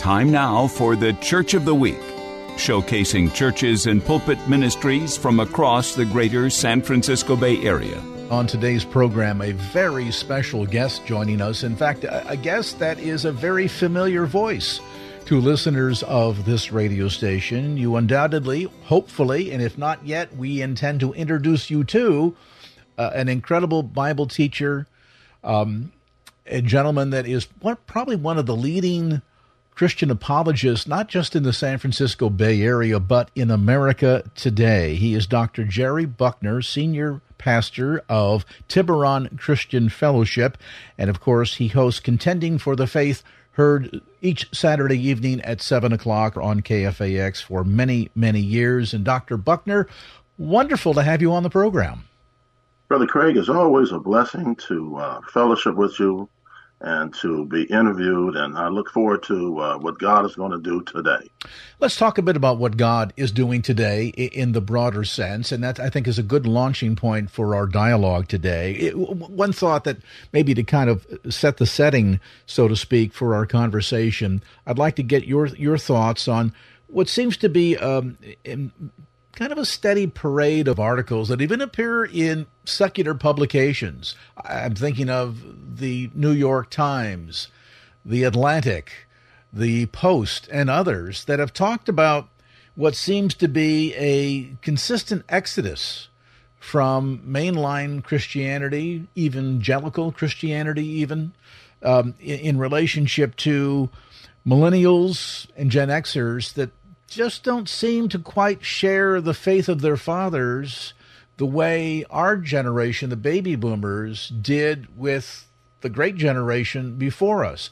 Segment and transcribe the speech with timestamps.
[0.00, 2.00] Time now for the Church of the Week,
[2.56, 8.00] showcasing churches and pulpit ministries from across the greater San Francisco Bay Area.
[8.30, 11.64] On today's program, a very special guest joining us.
[11.64, 14.80] In fact, a guest that is a very familiar voice
[15.26, 17.76] to listeners of this radio station.
[17.76, 22.34] You undoubtedly, hopefully, and if not yet, we intend to introduce you to
[22.96, 24.86] uh, an incredible Bible teacher,
[25.44, 25.92] um,
[26.46, 29.20] a gentleman that is one, probably one of the leading
[29.74, 34.94] Christian apologist, not just in the San Francisco Bay Area, but in America today.
[34.94, 35.64] He is Dr.
[35.64, 40.58] Jerry Buckner, senior pastor of Tiburon Christian Fellowship.
[40.98, 45.92] And of course, he hosts Contending for the Faith, heard each Saturday evening at 7
[45.92, 48.92] o'clock on KFAX for many, many years.
[48.92, 49.36] And Dr.
[49.38, 49.88] Buckner,
[50.36, 52.04] wonderful to have you on the program.
[52.88, 56.28] Brother Craig, it's always a blessing to uh, fellowship with you
[56.80, 58.36] and to be interviewed.
[58.36, 61.28] And I look forward to uh, what God is going to do today.
[61.78, 65.52] Let's talk a bit about what God is doing today in the broader sense.
[65.52, 68.72] And that, I think, is a good launching point for our dialogue today.
[68.72, 69.98] It, one thought that
[70.32, 74.96] maybe to kind of set the setting, so to speak, for our conversation, I'd like
[74.96, 76.52] to get your, your thoughts on
[76.86, 78.18] what seems to be um,
[79.32, 84.14] kind of a steady parade of articles that even appear in secular publications.
[84.44, 87.48] I'm thinking of the New York Times,
[88.04, 89.06] the Atlantic,
[89.52, 92.28] the Post, and others that have talked about
[92.74, 96.08] what seems to be a consistent exodus
[96.58, 101.32] from mainline Christianity, evangelical Christianity, even
[101.82, 103.88] um, in, in relationship to
[104.46, 106.70] millennials and Gen Xers that
[107.10, 110.94] just don't seem to quite share the faith of their fathers
[111.36, 115.48] the way our generation, the baby boomers, did with
[115.80, 117.70] the great generation before us.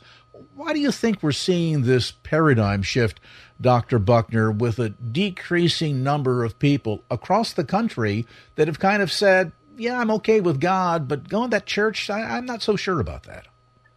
[0.55, 3.21] Why do you think we're seeing this paradigm shift,
[3.61, 3.99] Dr.
[3.99, 9.53] Buckner, with a decreasing number of people across the country that have kind of said,
[9.77, 12.99] yeah, I'm okay with God, but going to that church, I, am not so sure
[12.99, 13.47] about that?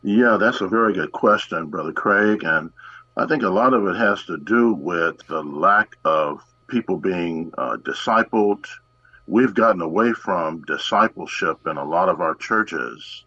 [0.04, 2.44] Yeah, that's a very good question, Brother Craig.
[2.44, 2.72] And
[3.18, 7.52] I think a lot of it has to do with the lack of people being
[7.58, 8.66] uh, discipled.
[9.28, 13.26] We've gotten away from discipleship in a lot of our churches.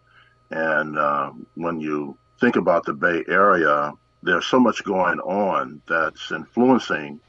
[0.49, 6.31] And uh, when you think about the Bay Area, there's so much going on that's
[6.31, 7.19] influencing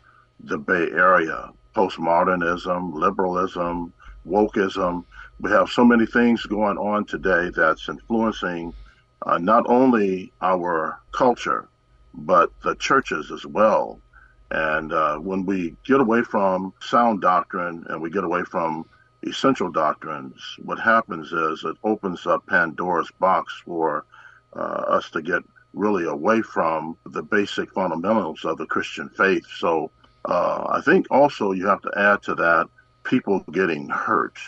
[0.41, 3.93] the Bay Area postmodernism, liberalism,
[4.27, 5.05] wokeism.
[5.41, 8.73] We have so many things going on today that's influencing
[9.27, 11.69] uh, not only our culture,
[12.17, 14.01] but the churches as well.
[14.51, 18.87] And uh, when we get away from sound doctrine and we get away from
[19.23, 24.05] essential doctrines, what happens is it opens up Pandora's box for
[24.55, 25.43] uh, us to get
[25.75, 29.45] really away from the basic fundamentals of the Christian faith.
[29.59, 29.91] So
[30.25, 32.69] uh, I think also you have to add to that
[33.05, 34.39] people getting hurt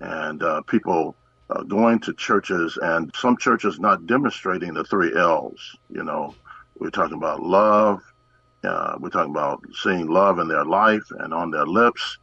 [0.00, 1.16] and uh, people
[1.50, 6.34] uh, going to churches and some churches not demonstrating the three L's, you know,
[6.78, 8.00] we're talking about love.
[8.62, 12.18] Uh, we're talking about seeing love in their life and on their lips.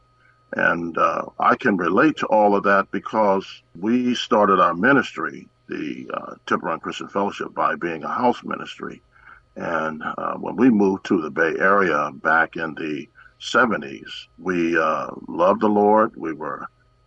[0.54, 3.46] And uh, I can relate to all of that because
[3.78, 9.02] we started our ministry, the uh, Tiburon Christian Fellowship, by being a house ministry.
[9.56, 13.08] And uh, when we moved to the Bay Area back in the
[13.40, 16.12] 70s, we uh, loved the Lord.
[16.16, 16.66] We were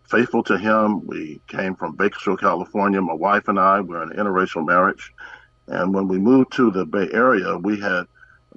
[0.10, 1.06] faithful to Him.
[1.06, 3.02] We came from Bakersfield, California.
[3.02, 5.12] My wife and I were in an interracial marriage.
[5.68, 8.06] And when we moved to the Bay Area, we had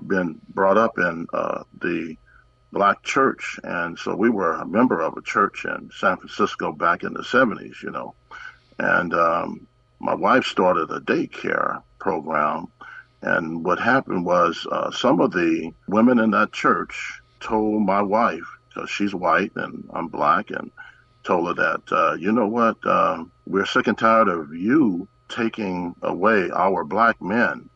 [0.06, 2.16] been brought up in uh, the
[2.72, 3.58] black church.
[3.64, 7.22] And so we were a member of a church in San Francisco back in the
[7.22, 8.14] 70s, you know.
[8.78, 9.66] And um,
[10.00, 12.68] my wife started a daycare program.
[13.22, 18.46] And what happened was uh, some of the women in that church told my wife,
[18.68, 20.70] because she's white and I'm black, and
[21.24, 25.94] told her that, uh, you know what, uh, we're sick and tired of you taking
[26.02, 27.68] away our black men.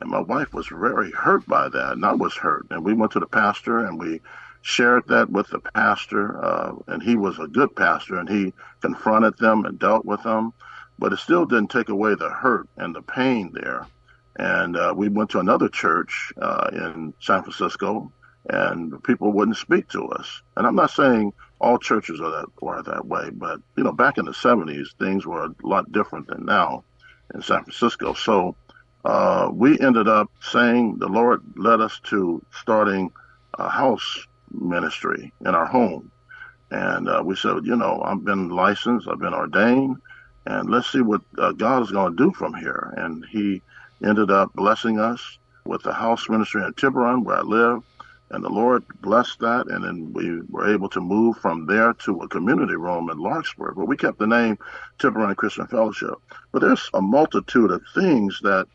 [0.00, 2.66] And my wife was very hurt by that, and I was hurt.
[2.70, 4.20] And we went to the pastor and we
[4.66, 9.38] shared that with the pastor, uh, and he was a good pastor, and he confronted
[9.38, 10.52] them and dealt with them,
[10.98, 13.86] but it still didn't take away the hurt and the pain there.
[14.38, 18.10] And uh, we went to another church uh, in San Francisco,
[18.50, 20.42] and people wouldn't speak to us.
[20.56, 24.18] And I'm not saying all churches are that are that way, but you know, back
[24.18, 26.84] in the 70s, things were a lot different than now
[27.34, 28.14] in San Francisco.
[28.14, 28.56] So
[29.04, 33.10] uh, we ended up saying the Lord led us to starting
[33.58, 36.10] a house ministry in our home.
[36.70, 39.96] And uh, we said, you know, I've been licensed, I've been ordained,
[40.46, 42.92] and let's see what uh, God is going to do from here.
[42.96, 43.62] And He
[44.04, 45.22] ended up blessing us
[45.64, 47.80] with the house ministry in Tiburon, where I live.
[48.30, 49.68] And the Lord blessed that.
[49.68, 53.72] And then we were able to move from there to a community room in Larkspur.
[53.72, 54.58] But we kept the name
[54.98, 56.14] Tiburon Christian Fellowship.
[56.52, 58.66] But there's a multitude of things that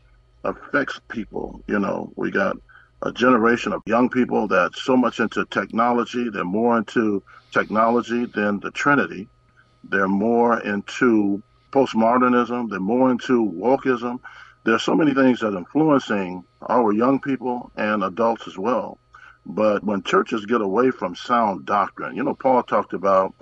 [0.44, 1.62] affects people.
[1.66, 2.56] You know, we got
[3.02, 6.28] a generation of young people that's so much into technology.
[6.30, 7.22] They're more into
[7.52, 9.28] technology than the Trinity.
[9.84, 12.70] They're more into postmodernism.
[12.70, 14.20] They're more into wokeism.
[14.64, 18.98] There's so many things that are influencing our young people and adults as well.
[19.44, 23.34] But when churches get away from sound doctrine, you know, Paul talked about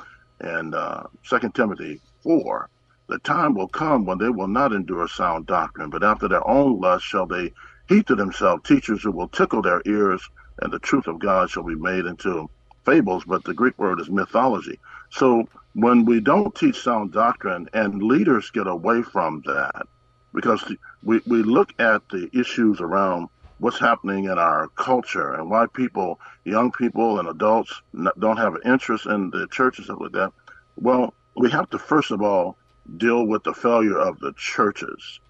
[0.43, 2.71] in uh, 2 Timothy 4
[3.11, 6.81] the time will come when they will not endure sound doctrine, but after their own
[6.81, 7.53] lust shall they
[7.89, 10.23] heap to themselves teachers who will tickle their ears,
[10.63, 12.49] and the truth of God shall be made into
[12.85, 14.79] fables, but the Greek word is mythology.
[15.11, 15.45] So
[15.75, 19.87] when we don't teach sound doctrine and leaders get away from that,
[20.33, 20.63] because
[21.03, 23.29] we, we look at the issues around
[23.61, 27.83] what's happening in our culture and why people, young people and adults,
[28.19, 30.33] don't have an interest in the churches and stuff like that.
[30.77, 32.57] Well, we have to first of all
[32.97, 35.21] deal with the failure of the churches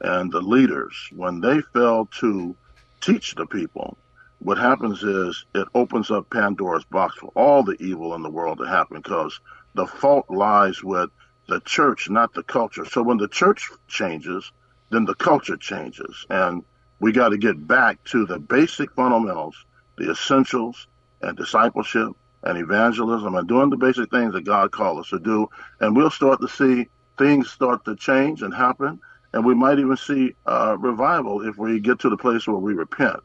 [0.00, 0.94] and the leaders.
[1.14, 2.54] When they fail to
[3.00, 3.98] teach the people,
[4.38, 8.58] what happens is it opens up Pandora's box for all the evil in the world
[8.58, 9.38] to happen because
[9.74, 11.10] the fault lies with
[11.48, 12.84] the church, not the culture.
[12.84, 14.50] So when the church changes,
[14.90, 16.24] then the culture changes.
[16.30, 16.64] And
[17.00, 19.56] we got to get back to the basic fundamentals,
[19.96, 20.86] the essentials,
[21.22, 22.12] and discipleship
[22.42, 25.48] and evangelism and doing the basic things that God called us to do.
[25.80, 26.88] And we'll start to see
[27.18, 29.00] things start to change and happen,
[29.32, 32.72] and we might even see uh, revival if we get to the place where we
[32.72, 33.20] repent.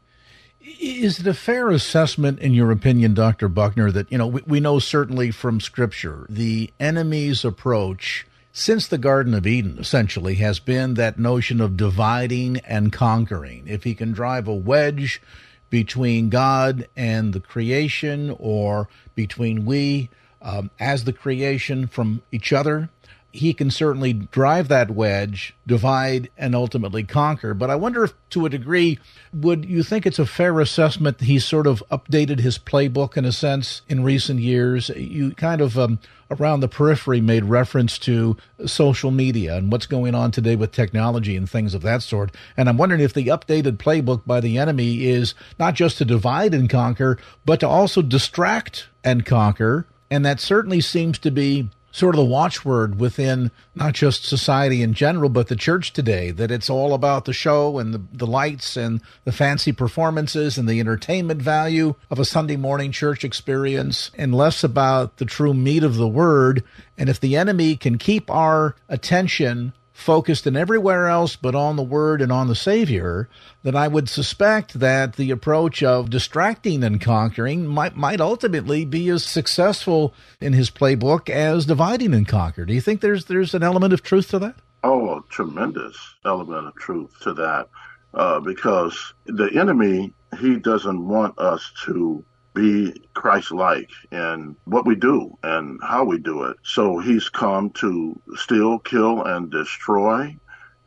[0.61, 3.47] Is it a fair assessment, in your opinion, Dr.
[3.47, 8.25] Buckner, that, you know, we, we know certainly from Scripture the enemy's approach
[8.57, 13.67] since the Garden of Eden essentially has been that notion of dividing and conquering.
[13.67, 15.21] If he can drive a wedge
[15.69, 20.09] between God and the creation or between we
[20.41, 22.87] um, as the creation from each other,
[23.35, 27.53] he can certainly drive that wedge, divide, and ultimately conquer.
[27.53, 28.99] But I wonder if, to a degree,
[29.33, 33.31] would you think it's a fair assessment he's sort of updated his playbook in a
[33.31, 34.89] sense in recent years?
[34.89, 35.99] You kind of um,
[36.31, 41.35] around the periphery made reference to social media and what's going on today with technology
[41.35, 42.33] and things of that sort.
[42.57, 46.53] And I'm wondering if the updated playbook by the enemy is not just to divide
[46.53, 49.85] and conquer, but to also distract and conquer.
[50.09, 54.93] And that certainly seems to be sort of the watchword within not just society in
[54.93, 58.75] general, but the church today, that it's all about the show and the, the lights
[58.75, 64.35] and the fancy performances and the entertainment value of a Sunday morning church experience and
[64.35, 66.65] less about the true meat of the word.
[66.97, 71.83] And if the enemy can keep our attention focused in everywhere else but on the
[71.83, 73.29] Word and on the Savior,
[73.63, 79.07] then I would suspect that the approach of distracting and conquering might, might ultimately be
[79.07, 82.65] as successful in his playbook as dividing and conquer.
[82.65, 84.55] Do you think there's there's an element of truth to that?
[84.83, 87.69] Oh, a tremendous element of truth to that,
[88.13, 92.23] uh, because the enemy he doesn't want us to
[92.55, 96.57] be Christ like in what we do and how we do it.
[96.63, 100.35] So he's come to steal, kill, and destroy,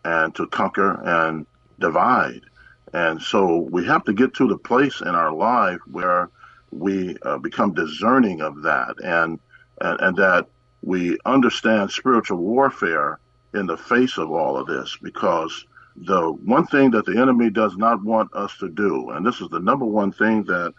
[0.05, 1.47] and to conquer and
[1.79, 2.41] divide.
[2.93, 6.31] And so we have to get to the place in our life where
[6.71, 9.39] we uh, become discerning of that and,
[9.81, 10.47] and, and that
[10.83, 13.19] we understand spiritual warfare
[13.55, 17.77] in the face of all of this because the one thing that the enemy does
[17.77, 20.73] not want us to do, and this is the number one thing that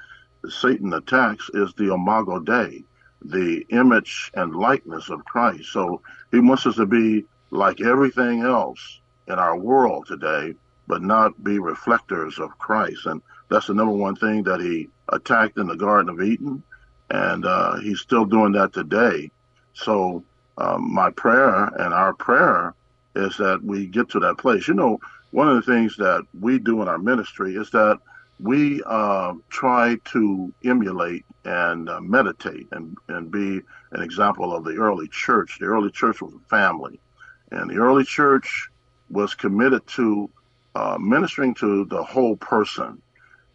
[0.47, 2.83] Satan attacks is the imago Dei,
[3.23, 5.71] the image and likeness of Christ.
[5.71, 10.55] So he wants us to be like everything else in our world today,
[10.87, 13.05] but not be reflectors of Christ.
[13.05, 16.63] And that's the number one thing that he attacked in the Garden of Eden.
[17.09, 19.31] And uh, he's still doing that today.
[19.73, 20.23] So
[20.57, 22.75] um, my prayer and our prayer
[23.15, 24.67] is that we get to that place.
[24.67, 24.99] You know,
[25.31, 27.99] one of the things that we do in our ministry is that
[28.39, 34.75] we uh, try to emulate and uh, meditate and, and be an example of the
[34.75, 35.57] early church.
[35.59, 36.99] The early church was a family,
[37.51, 38.69] and the early church
[39.09, 40.29] was committed to
[40.75, 43.01] uh, ministering to the whole person.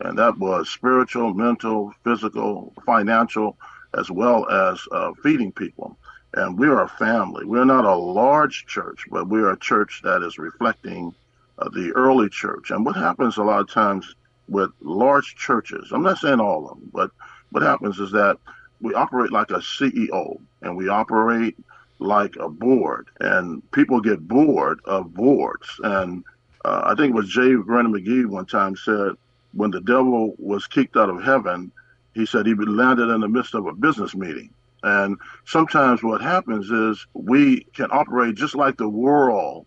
[0.00, 3.56] And that was spiritual, mental, physical, financial,
[3.96, 5.96] as well as uh, feeding people.
[6.34, 7.44] And we are a family.
[7.44, 11.14] We're not a large church, but we are a church that is reflecting
[11.58, 12.72] uh, the early church.
[12.72, 14.16] And what happens a lot of times
[14.48, 17.10] with large churches, I'm not saying all of them, but
[17.50, 18.38] what happens is that
[18.80, 21.56] we operate like a CEO and we operate
[21.98, 25.68] like a board, and people get bored of boards.
[25.82, 26.24] And
[26.64, 27.54] uh, I think it was J.
[27.54, 29.12] Vernon McGee one time said
[29.52, 31.70] when the devil was kicked out of heaven,
[32.14, 34.50] he said he landed in the midst of a business meeting.
[34.82, 39.66] And sometimes what happens is we can operate just like the world,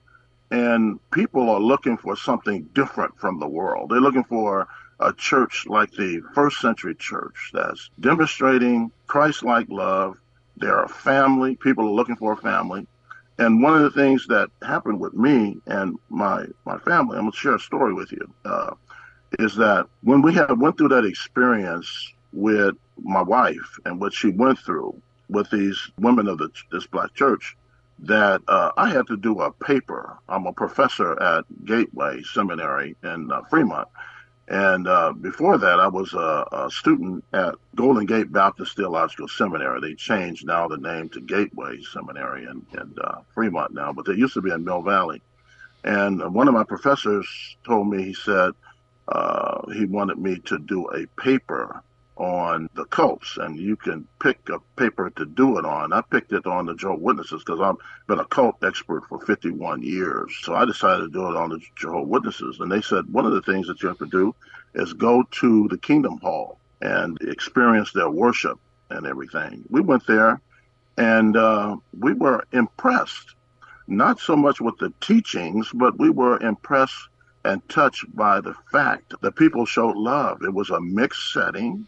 [0.51, 3.89] and people are looking for something different from the world.
[3.89, 4.67] They're looking for
[4.99, 10.17] a church like the first century church that's demonstrating Christ like love.
[10.55, 11.55] They're a family.
[11.55, 12.87] People are looking for a family.
[13.37, 17.33] And one of the things that happened with me and my my family, I'm gonna
[17.33, 18.73] share a story with you, uh,
[19.37, 24.29] is that when we had went through that experience with my wife and what she
[24.29, 24.99] went through
[25.29, 27.55] with these women of the, this black church,
[27.99, 30.17] that uh, I had to do a paper.
[30.29, 33.87] I'm a professor at Gateway Seminary in uh, Fremont,
[34.47, 39.81] and uh, before that, I was a, a, student at Golden Gate Baptist Theological Seminary.
[39.81, 44.13] They changed now the name to Gateway Seminary in, in uh, Fremont now, but they
[44.13, 45.21] used to be in Mill Valley.
[45.83, 47.27] And one of my professors
[47.65, 48.51] told me, he said,
[49.07, 51.81] uh, he wanted me to do a paper
[52.17, 55.93] on the cults, and you can pick a paper to do it on.
[55.93, 57.75] I picked it on the Jehovah Witnesses because I've
[58.07, 60.35] been a cult expert for 51 years.
[60.41, 63.33] So I decided to do it on the Jehovah Witnesses, and they said one of
[63.33, 64.33] the things that you have to do
[64.73, 68.59] is go to the Kingdom Hall and experience their worship
[68.89, 69.63] and everything.
[69.69, 70.41] We went there,
[70.97, 73.35] and uh, we were impressed,
[73.87, 77.09] not so much with the teachings, but we were impressed
[77.45, 80.41] and touched by the fact that people showed love.
[80.43, 81.87] It was a mixed setting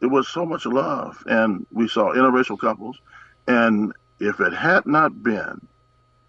[0.00, 2.98] it was so much love, and we saw interracial couples.
[3.46, 5.66] And if it had not been,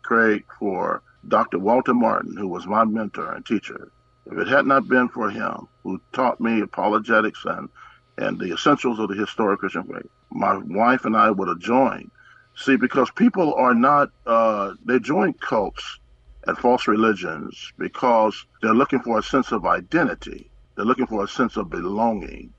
[0.03, 1.59] Craig, for Dr.
[1.59, 3.91] Walter Martin, who was my mentor and teacher,
[4.25, 7.69] if it had not been for him, who taught me apologetics and
[8.17, 12.09] and the essentials of the historic Christian faith, my wife and I would have joined.
[12.55, 15.99] See, because people are not, uh, they join cults
[16.47, 20.49] and false religions because they're looking for a sense of identity.
[20.75, 22.51] They're looking for a sense of belonging.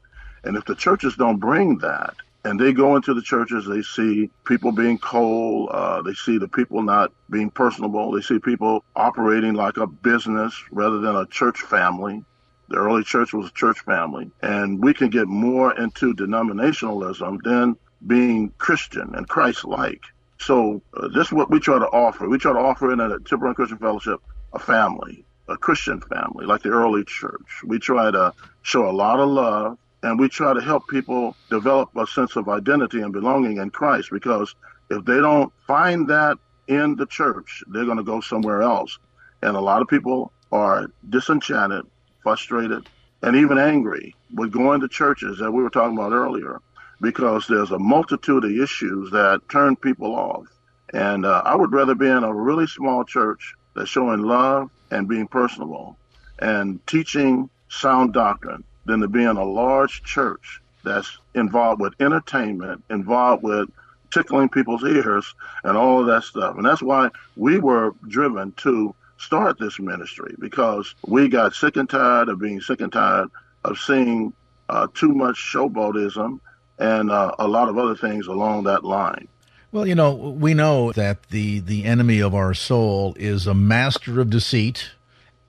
[0.48, 4.30] And if the churches don't bring that, and they go into the churches, they see
[4.46, 9.52] people being cold, uh, they see the people not being personable, they see people operating
[9.52, 12.24] like a business rather than a church family.
[12.70, 17.76] The early church was a church family, and we can get more into denominationalism than
[18.06, 20.02] being Christian and Christ-like.
[20.38, 22.26] So uh, this is what we try to offer.
[22.26, 24.22] We try to offer in a Tiburon Christian Fellowship
[24.54, 27.62] a family, a Christian family, like the early church.
[27.66, 31.90] We try to show a lot of love and we try to help people develop
[31.96, 34.54] a sense of identity and belonging in Christ because
[34.90, 36.38] if they don't find that
[36.68, 38.98] in the church, they're going to go somewhere else.
[39.42, 41.84] And a lot of people are disenchanted,
[42.22, 42.86] frustrated,
[43.22, 46.60] and even angry with going to churches that we were talking about earlier
[47.00, 50.46] because there's a multitude of issues that turn people off.
[50.92, 55.08] And uh, I would rather be in a really small church that's showing love and
[55.08, 55.96] being personable
[56.38, 62.82] and teaching sound doctrine than to be in a large church that's involved with entertainment,
[62.90, 63.68] involved with
[64.12, 66.56] tickling people's ears and all of that stuff.
[66.56, 71.88] And that's why we were driven to start this ministry because we got sick and
[71.88, 73.28] tired of being sick and tired
[73.64, 74.32] of seeing
[74.68, 76.40] uh, too much showboatism
[76.78, 79.28] and uh, a lot of other things along that line.
[79.70, 84.20] Well, you know, we know that the, the enemy of our soul is a master
[84.20, 84.90] of deceit.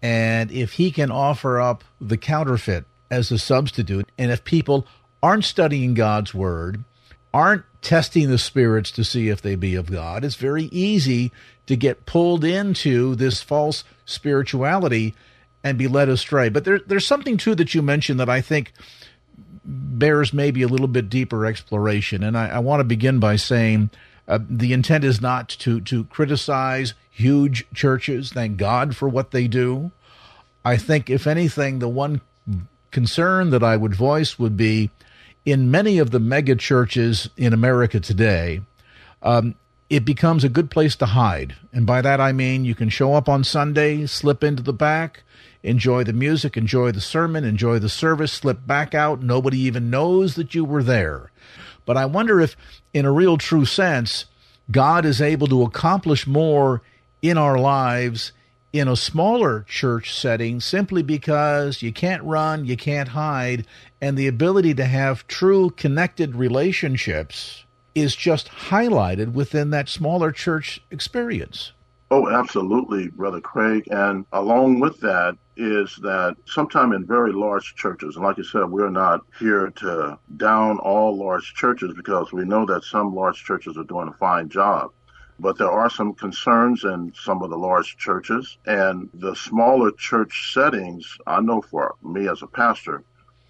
[0.01, 4.09] And if he can offer up the counterfeit as a substitute.
[4.17, 4.87] And if people
[5.21, 6.83] aren't studying God's word,
[7.33, 11.31] aren't testing the spirits to see if they be of God, it's very easy
[11.67, 15.13] to get pulled into this false spirituality
[15.63, 16.49] and be led astray.
[16.49, 18.73] But there, there's something too that you mentioned that I think
[19.63, 22.23] bears maybe a little bit deeper exploration.
[22.23, 23.91] And I, I want to begin by saying
[24.27, 28.31] uh, the intent is not to to criticize huge churches.
[28.31, 29.91] Thank God for what they do.
[30.63, 32.21] I think, if anything, the one
[32.91, 34.89] concern that I would voice would be
[35.45, 38.61] in many of the mega churches in America today,
[39.23, 39.55] um,
[39.89, 41.55] it becomes a good place to hide.
[41.73, 45.23] And by that I mean you can show up on Sunday, slip into the back,
[45.63, 49.23] enjoy the music, enjoy the sermon, enjoy the service, slip back out.
[49.23, 51.31] Nobody even knows that you were there.
[51.85, 52.55] But I wonder if,
[52.93, 54.25] in a real true sense,
[54.69, 56.81] God is able to accomplish more
[57.21, 58.31] in our lives
[58.71, 63.65] in a smaller church setting simply because you can't run, you can't hide,
[64.01, 70.81] and the ability to have true connected relationships is just highlighted within that smaller church
[70.91, 71.73] experience.
[72.11, 73.83] Oh, absolutely, Brother Craig.
[73.91, 78.65] And along with that is that sometime in very large churches, and like you said,
[78.65, 83.77] we're not here to down all large churches because we know that some large churches
[83.77, 84.91] are doing a fine job.
[85.39, 90.53] But there are some concerns in some of the large churches and the smaller church
[90.53, 91.17] settings.
[91.25, 93.03] I know for me as a pastor,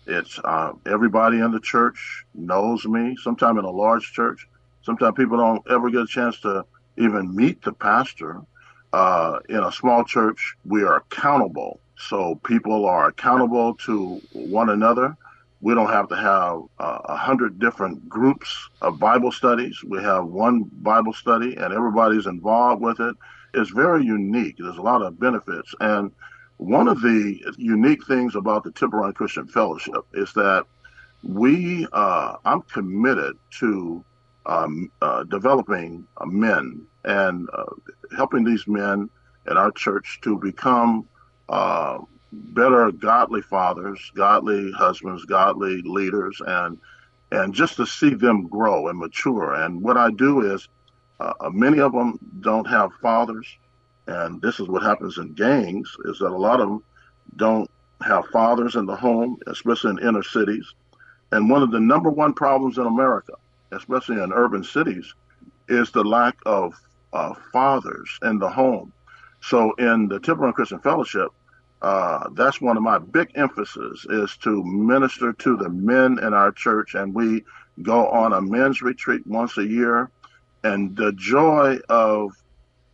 [0.05, 3.15] it's uh, everybody in the church knows me.
[3.21, 4.47] Sometimes in a large church,
[4.83, 6.65] sometimes people don't ever get a chance to
[6.97, 8.41] even meet the pastor.
[8.93, 11.79] Uh, in a small church, we are accountable.
[11.97, 15.17] So people are accountable to one another.
[15.61, 19.83] We don't have to have uh, a uh, hundred different groups of Bible studies.
[19.85, 23.15] We have one Bible study and everybody's involved with it.
[23.53, 24.55] It's very unique.
[24.57, 25.73] There's a lot of benefits.
[25.81, 26.11] And
[26.57, 30.65] one of the unique things about the Tiburon Christian Fellowship is that
[31.23, 34.03] we, uh, I'm committed to
[34.45, 37.65] um, uh, developing uh, men and uh,
[38.15, 39.09] helping these men
[39.49, 41.07] in our church to become
[42.31, 46.77] better godly fathers, godly husbands, godly leaders, and
[47.31, 49.53] and just to see them grow and mature.
[49.53, 50.67] And what I do is,
[51.19, 53.47] uh, uh, many of them don't have fathers,
[54.07, 56.83] and this is what happens in gangs: is that a lot of them
[57.35, 57.69] don't
[58.01, 60.73] have fathers in the home, especially in inner cities.
[61.31, 63.33] And one of the number one problems in America,
[63.71, 65.13] especially in urban cities,
[65.67, 66.73] is the lack of
[67.13, 68.91] uh, fathers in the home.
[69.41, 71.31] So in the Tiburon Christian Fellowship,
[71.81, 76.51] uh, that's one of my big emphasis is to minister to the men in our
[76.51, 77.43] church, and we
[77.81, 80.09] go on a men's retreat once a year.
[80.63, 82.31] And the joy of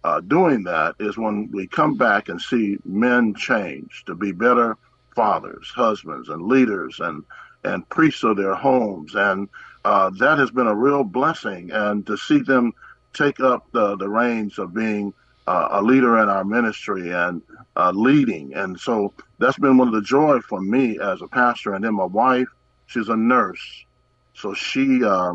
[0.03, 4.77] uh, doing that is when we come back and see men change to be better
[5.15, 7.23] fathers, husbands, and leaders, and
[7.63, 9.49] and priests of their homes, and
[9.85, 11.71] uh, that has been a real blessing.
[11.71, 12.73] And to see them
[13.13, 15.11] take up the the reins of being
[15.47, 17.41] uh, a leader in our ministry and
[17.75, 18.53] uh, leading.
[18.55, 21.73] And so that's been one of the joy for me as a pastor.
[21.73, 22.47] And then my wife,
[22.87, 23.85] she's a nurse.
[24.33, 25.33] So she uh,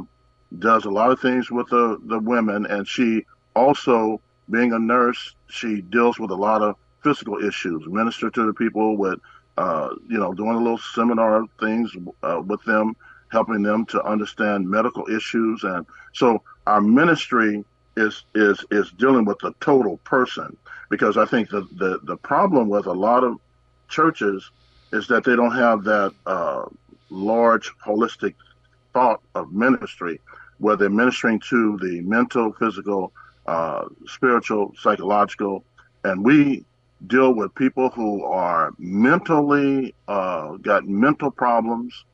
[0.59, 2.66] does a lot of things with the, the women.
[2.66, 4.20] And she also,
[4.51, 8.96] being a nurse, she deals with a lot of physical issues, minister to the people
[8.96, 9.18] with,
[9.57, 12.96] uh, you know, doing a little seminar things uh, with them,
[13.31, 15.62] helping them to understand medical issues.
[15.64, 17.64] And so our ministry
[17.96, 20.57] is is is dealing with the total person
[20.88, 23.38] because I think the the, the problem with a lot of
[23.88, 24.50] churches
[24.92, 26.64] is that they don't have that uh,
[27.11, 28.35] large holistic
[28.92, 30.20] thought of ministry
[30.59, 33.12] where they're ministering to the mental, physical,
[33.46, 35.64] uh, spiritual, psychological,
[36.05, 36.64] and we
[37.07, 42.05] deal with people who are mentally uh, got mental problems,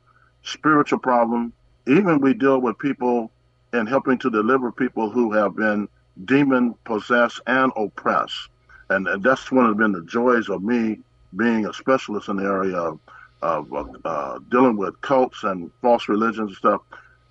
[0.42, 1.52] spiritual problem.
[1.88, 3.30] Even we deal with people
[3.76, 5.88] in helping to deliver people who have been
[6.24, 8.48] demon possessed and oppressed.
[8.90, 11.00] And, and that's one of been the joys of me
[11.36, 13.00] being a specialist in the area of,
[13.42, 16.82] of uh, dealing with cults and false religions and stuff.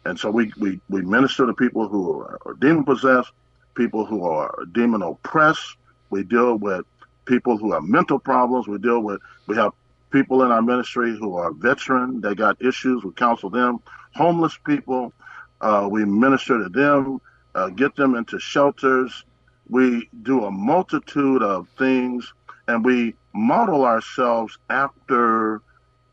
[0.05, 3.31] And so we, we, we minister to people who are, are demon possessed,
[3.73, 5.77] people who are demon oppressed.
[6.09, 6.85] We deal with
[7.25, 8.67] people who have mental problems.
[8.67, 9.73] We deal with, we have
[10.11, 12.21] people in our ministry who are veteran.
[12.21, 13.03] They got issues.
[13.03, 13.79] We counsel them.
[14.13, 15.11] Homeless people,
[15.61, 17.19] uh, we minister to them,
[17.55, 19.23] uh, get them into shelters.
[19.69, 22.31] We do a multitude of things,
[22.67, 25.61] and we model ourselves after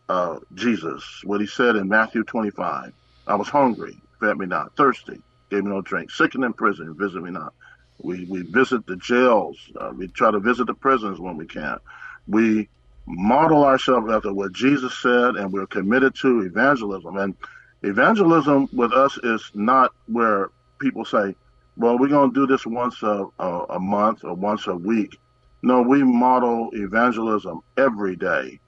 [0.09, 2.93] uh, Jesus, what he said in Matthew 25.
[3.27, 6.95] I was hungry, fed me not, thirsty, gave me no drink, sick and in prison,
[6.99, 7.55] visit me not.
[8.03, 9.59] We, we visit the jails.
[9.81, 11.79] Uh, we try to visit the prisons when we can.
[12.27, 12.69] We
[13.07, 17.17] model ourselves after what Jesus said, and we're committed to evangelism.
[17.17, 17.37] And
[17.83, 21.35] Evangelism with us is not where people say,
[21.77, 25.19] well, we're going to do this once a, a, a month or once a week.
[25.63, 28.61] No, we model evangelism every day.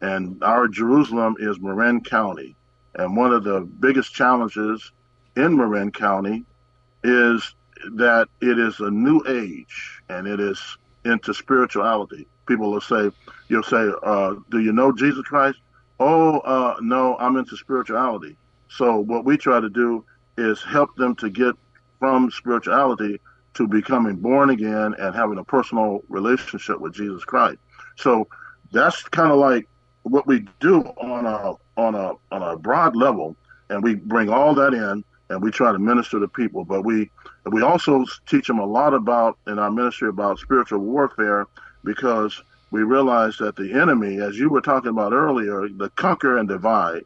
[0.00, 2.56] And our Jerusalem is Marin County.
[2.94, 4.92] And one of the biggest challenges
[5.36, 6.44] in Marin County
[7.04, 7.54] is
[7.92, 12.26] that it is a new age and it is into spirituality.
[12.46, 13.10] People will say,
[13.48, 15.58] you'll say, uh, do you know Jesus Christ?
[16.00, 18.36] Oh, uh, no, I'm into spirituality.
[18.68, 20.04] So what we try to do
[20.36, 21.54] is help them to get
[21.98, 23.20] from spirituality
[23.54, 27.58] to becoming born again and having a personal relationship with Jesus Christ.
[27.96, 28.28] So
[28.70, 29.68] that's kind of like
[30.02, 33.36] what we do on a on a on a broad level,
[33.68, 36.64] and we bring all that in and we try to minister to people.
[36.64, 37.10] But we
[37.46, 41.46] we also teach them a lot about in our ministry about spiritual warfare
[41.84, 46.48] because we realize that the enemy, as you were talking about earlier, the conquer and
[46.48, 47.04] divide,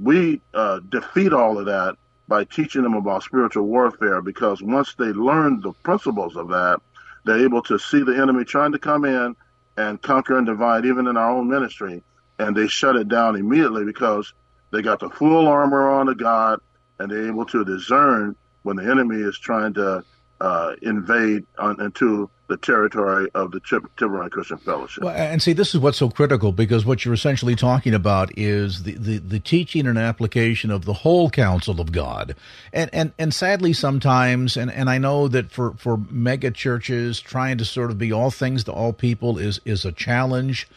[0.00, 1.96] we uh, defeat all of that
[2.28, 6.80] by teaching them about spiritual warfare because once they learn the principles of that,
[7.24, 9.36] they're able to see the enemy trying to come in
[9.76, 12.02] and conquer and divide, even in our own ministry,
[12.38, 14.32] and they shut it down immediately because
[14.70, 16.60] they got the full armor on of God
[16.98, 20.04] and they're able to discern when the enemy is trying to
[20.40, 23.60] uh, invade on, into the territory of the
[23.96, 25.04] Tiburon Christian Fellowship.
[25.04, 28.82] Well, and see, this is what's so critical because what you're essentially talking about is
[28.82, 32.36] the, the, the teaching and application of the whole counsel of God.
[32.70, 37.56] And, and, and sadly, sometimes, and, and I know that for, for mega churches, trying
[37.56, 40.68] to sort of be all things to all people is, is a challenge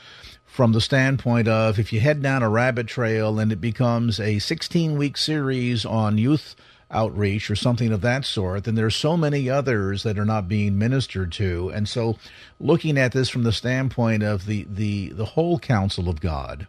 [0.46, 4.40] from the standpoint of if you head down a rabbit trail and it becomes a
[4.40, 6.56] 16 week series on youth
[6.92, 10.78] outreach or something of that sort, then there's so many others that are not being
[10.78, 11.70] ministered to.
[11.74, 12.18] And so
[12.60, 16.68] looking at this from the standpoint of the, the, the whole counsel of God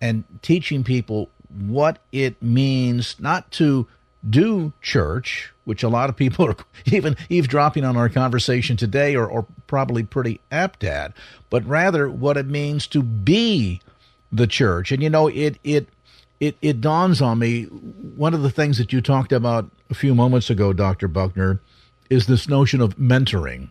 [0.00, 3.86] and teaching people what it means not to
[4.28, 9.26] do church, which a lot of people are even eavesdropping on our conversation today or,
[9.26, 11.12] or probably pretty apt at,
[11.48, 13.80] but rather what it means to be
[14.32, 14.92] the church.
[14.92, 15.88] And you know, it it
[16.40, 20.14] it it dawns on me one of the things that you talked about a few
[20.14, 21.06] moments ago, Dr.
[21.06, 21.60] Buckner,
[22.08, 23.68] is this notion of mentoring.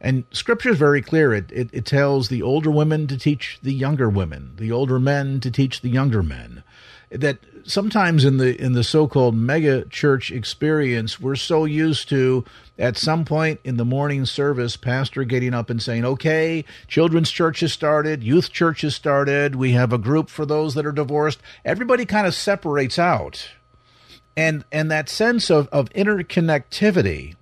[0.00, 1.34] And scripture is very clear.
[1.34, 5.40] It, it, it tells the older women to teach the younger women, the older men
[5.40, 6.62] to teach the younger men
[7.10, 12.44] that sometimes in the in the so-called mega church experience we're so used to
[12.78, 17.60] at some point in the morning service pastor getting up and saying okay children's church
[17.60, 21.40] has started youth church has started we have a group for those that are divorced.
[21.64, 23.50] Everybody kind of separates out.
[24.36, 27.34] And and that sense of of interconnectivity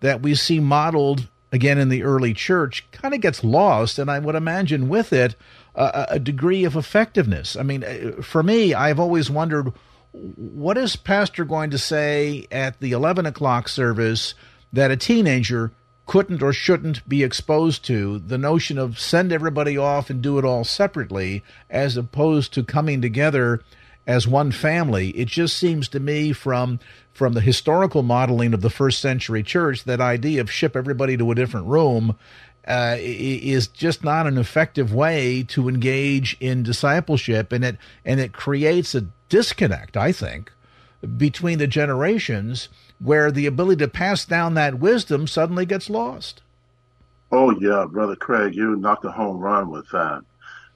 [0.00, 4.18] that we see modeled again in the early church kind of gets lost and i
[4.18, 5.36] would imagine with it
[5.74, 7.56] a, degree of effectiveness.
[7.56, 9.72] I mean, uh, for me, I've always wondered
[10.12, 14.34] what is pastor going to say at the 11 o'clock service
[14.72, 15.72] that a teenager
[16.06, 20.44] couldn't or shouldn't be exposed to the notion of send everybody off and do it
[20.44, 23.62] all separately as opposed to coming together
[24.06, 26.80] as one family it just seems to me from
[27.12, 31.30] from the historical modeling of the first century church that idea of ship everybody to
[31.30, 32.16] a different room
[32.66, 38.32] uh, is just not an effective way to engage in discipleship, and it and it
[38.32, 40.52] creates a disconnect, I think,
[41.16, 42.68] between the generations
[43.00, 46.42] where the ability to pass down that wisdom suddenly gets lost.
[47.32, 50.22] Oh yeah, brother Craig, you knocked a home run with that.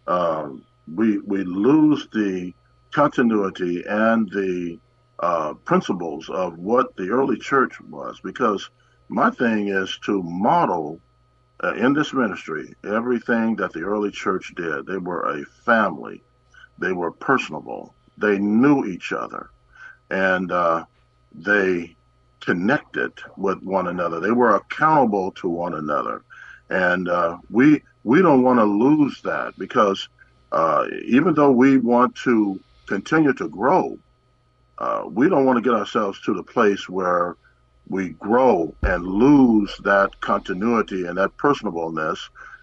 [0.07, 2.53] Um, we we lose the
[2.93, 4.79] continuity and the
[5.21, 8.71] uh, principles of what the early church was because
[9.09, 11.01] my thing is to model
[11.63, 16.23] uh, in this ministry, everything that the early church did, they were a family.
[16.79, 17.95] They were personable.
[18.19, 19.51] They knew each other,
[20.11, 20.85] and uh,
[21.35, 21.97] they
[22.41, 24.21] connected with one another.
[24.21, 26.23] They were accountable to one another,
[26.71, 30.09] and uh, we we don't want to lose that because
[30.53, 33.99] uh, even though we want to continue to grow,
[34.79, 37.37] uh, we don't want to get ourselves to the place where
[37.89, 42.19] we grow and lose that continuity and that personableness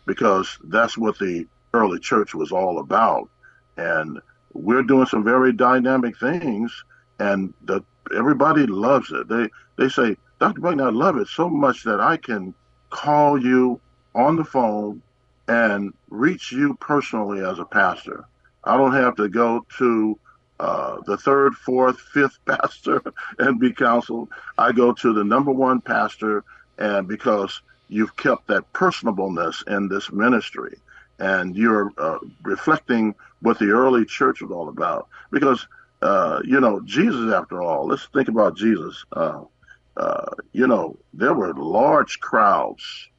[0.06, 3.30] because that's what the early church was all about.
[3.78, 4.20] And
[4.54, 6.84] we're doing some very dynamic things
[7.20, 7.84] and the,
[8.16, 9.28] everybody loves it.
[9.30, 10.62] They, they say, Dr.
[10.62, 12.54] Buckner, I love it so much that I can
[12.90, 13.80] call you
[14.16, 15.02] on the phone
[15.48, 18.26] and reach you personally as a pastor.
[18.64, 20.20] I don't have to go to
[20.60, 23.02] uh, the third, fourth, fifth pastor
[23.40, 24.30] and be counseled.
[24.58, 26.44] I go to the number one pastor,
[26.78, 30.78] and because you've kept that personableness in this ministry,
[31.20, 35.08] and you're uh, reflecting what the early church was all about.
[35.32, 35.68] Because
[36.02, 39.06] uh, you know, Jesus, after all, let's think about Jesus.
[39.14, 39.44] Uh,
[39.96, 43.10] uh, you know, there were large crowds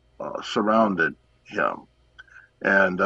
[0.42, 1.83] surrounded him,
[2.62, 3.01] and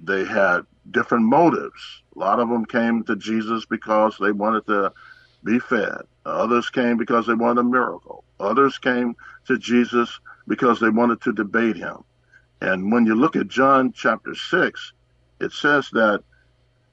[0.00, 4.92] they had different motives a lot of them came to Jesus because they wanted to
[5.44, 6.00] be fed.
[6.24, 8.24] Others came because they wanted a miracle.
[8.40, 9.14] Others came
[9.46, 10.18] to Jesus
[10.48, 11.98] because they wanted to debate him.
[12.62, 14.92] And when you look at John chapter 6,
[15.40, 16.22] it says that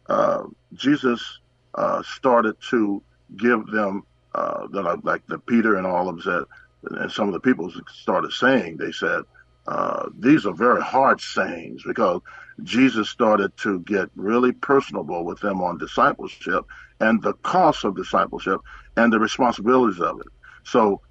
[0.10, 1.40] uh, Jesus
[1.76, 3.02] uh, started to
[3.38, 4.04] give them,
[4.36, 4.68] uh,
[5.04, 8.76] like the Peter and all of them said, and some of the people started saying,
[8.76, 9.22] they said,
[9.68, 12.20] uh, these are very hard sayings because
[12.62, 16.64] Jesus started to get really personable with them on discipleship
[17.00, 18.60] and the cost of discipleship
[18.96, 20.28] and the responsibilities of it.
[20.64, 21.02] So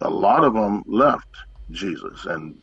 [0.00, 1.28] a lot of them left
[1.70, 2.56] Jesus and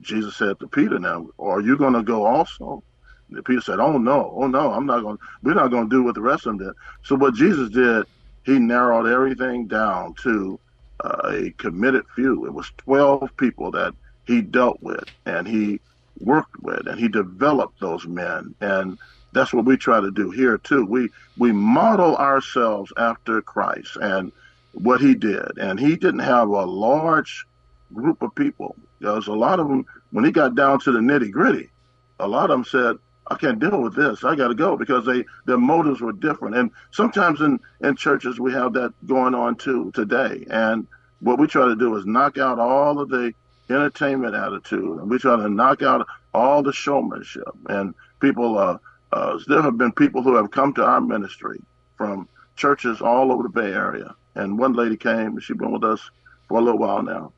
[0.00, 2.82] Jesus said to Peter, "Now, are you going to go also?"
[3.30, 5.18] And Peter said, "Oh no, oh no, I'm not going.
[5.42, 8.04] We're not going to do what the rest of them did." So what Jesus did,
[8.44, 10.60] he narrowed everything down to
[11.02, 12.44] uh, a committed few.
[12.46, 13.94] It was twelve people that
[14.26, 15.80] he dealt with and he
[16.20, 18.54] worked with, and he developed those men.
[18.60, 18.98] And
[19.32, 20.84] that's what we try to do here too.
[20.84, 24.32] We we model ourselves after Christ and
[24.72, 27.46] what he did, and he didn't have a large
[27.92, 28.76] group of people.
[28.98, 31.70] Because a lot of them, when he got down to the nitty gritty,
[32.18, 32.96] a lot of them said,
[33.26, 34.22] I can't deal with this.
[34.22, 36.56] I got to go because they their motives were different.
[36.56, 40.46] And sometimes in in churches we have that going on too today.
[40.50, 40.86] And
[41.20, 43.32] what we try to do is knock out all of the
[43.70, 47.48] entertainment attitude, and we try to knock out all the showmanship.
[47.68, 48.78] And people, uh,
[49.12, 51.60] uh, there have been people who have come to our ministry
[51.96, 54.14] from churches all over the Bay Area.
[54.34, 56.00] And one lady came, she's been with us
[56.48, 57.32] for a little while now.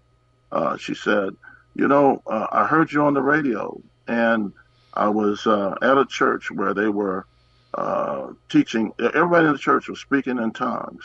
[0.50, 1.36] Uh, she said,
[1.74, 4.52] You know, uh, I heard you on the radio, and
[4.94, 7.26] I was uh, at a church where they were
[7.74, 11.04] uh, teaching, everybody in the church was speaking in tongues,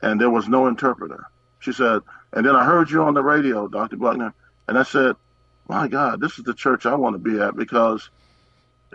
[0.00, 1.26] and there was no interpreter.
[1.60, 2.00] She said,
[2.34, 3.96] And then I heard you on the radio, Dr.
[3.96, 4.34] Buckner,
[4.68, 5.14] and I said,
[5.68, 8.10] My God, this is the church I want to be at because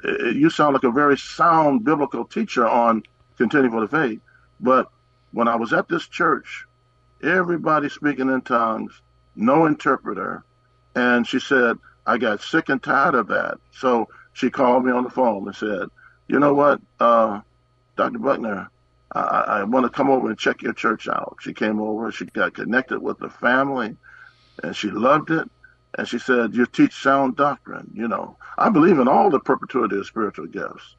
[0.03, 3.03] it, you sound like a very sound biblical teacher on
[3.37, 4.19] contending for the faith.
[4.59, 4.91] But
[5.31, 6.65] when I was at this church,
[7.23, 9.01] everybody speaking in tongues,
[9.35, 10.43] no interpreter.
[10.95, 13.57] And she said, I got sick and tired of that.
[13.71, 15.87] So she called me on the phone and said,
[16.27, 17.39] You know what, uh,
[17.95, 18.19] Dr.
[18.19, 18.69] Buckner,
[19.13, 21.37] I, I want to come over and check your church out.
[21.41, 23.97] She came over, she got connected with the family,
[24.63, 25.49] and she loved it.
[25.97, 27.89] And she said, You teach sound doctrine.
[27.93, 30.95] You know, I believe in all the perpetuity of spiritual gifts.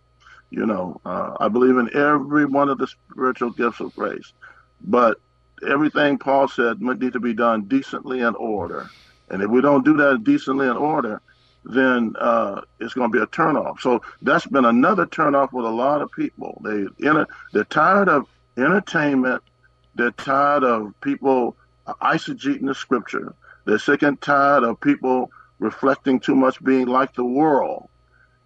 [0.50, 4.32] You know, uh, I believe in every one of the spiritual gifts of grace.
[4.80, 5.18] But
[5.68, 8.90] everything Paul said need to be done decently in order.
[9.28, 11.22] And if we don't do that decently in order,
[11.64, 13.80] then uh, it's going to be a turnoff.
[13.80, 16.60] So that's been another turnoff with a lot of people.
[16.64, 16.86] They
[17.52, 19.42] they're tired of entertainment.
[19.94, 23.34] They're tired of people eisegeting the scripture.
[23.64, 27.88] They're sick and tired of people reflecting too much, being like the world.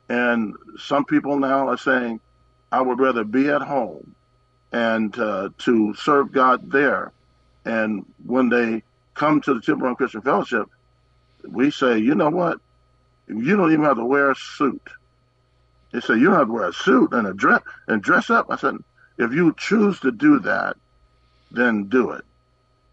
[0.09, 2.21] And some people now are saying,
[2.73, 4.15] I would rather be at home
[4.73, 7.13] and uh, to serve God there.
[7.65, 8.83] And when they
[9.15, 10.69] come to the Tiburon Christian Fellowship,
[11.49, 12.59] we say, you know what?
[13.29, 14.83] You don't even have to wear a suit.
[15.93, 18.47] They say you don't have to wear a suit and a dress and dress up.
[18.51, 18.77] I said,
[19.19, 20.77] if you choose to do that,
[21.51, 22.25] then do it.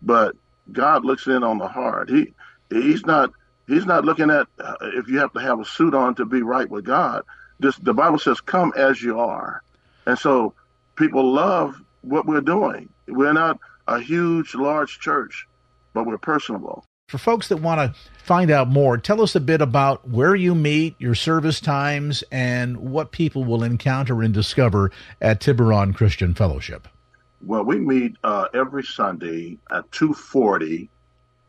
[0.02, 0.36] But
[0.72, 2.10] God looks in on the heart.
[2.10, 2.34] He
[2.70, 3.32] he's not
[3.68, 6.42] he's not looking at uh, if you have to have a suit on to be
[6.42, 7.24] right with God.
[7.60, 9.62] This the Bible says, "Come as you are,"
[10.06, 10.54] and so
[10.96, 12.90] people love what we're doing.
[13.08, 15.48] We're not a huge, large church,
[15.94, 16.86] but we're personable.
[17.12, 20.56] For folks that want to find out more, tell us a bit about where you
[20.56, 26.88] meet, your service times, and what people will encounter and discover at Tiburon Christian Fellowship.
[27.46, 30.90] Well, we meet uh, every Sunday at 240,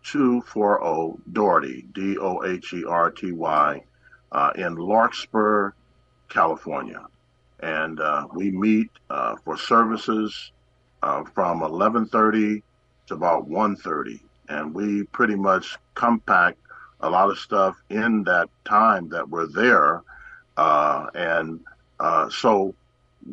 [0.02, 3.84] 240 Doherty, D O H E R T Y,
[4.32, 5.70] uh, in Larkspur,
[6.28, 7.06] California
[7.62, 10.50] and uh, we meet uh, for services
[11.02, 12.62] uh, from 11:30
[13.06, 16.58] to about 1:30, and we pretty much compact
[17.00, 20.02] a lot of stuff in that time that we're there,
[20.56, 21.60] uh, and
[22.00, 22.74] uh, so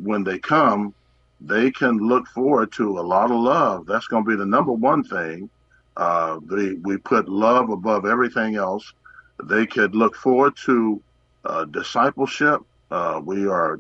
[0.04, 0.94] when they come,
[1.42, 3.86] they can look forward to a lot of love.
[3.86, 5.50] That's going to be the number one thing.
[5.98, 8.94] Uh, they, we put love above everything else.
[9.44, 11.02] They could look forward to
[11.72, 12.62] discipleship.
[13.24, 13.80] we are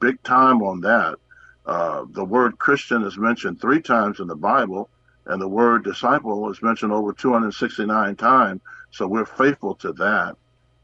[0.00, 1.16] big time on that.
[1.64, 4.88] Uh, the word Christian is mentioned three times in the Bible,
[5.26, 8.60] and the word disciple is mentioned over 269 times.
[8.90, 10.36] So we're faithful to that.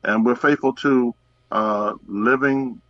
[0.04, 1.14] And we're faithful to
[1.50, 2.80] uh, living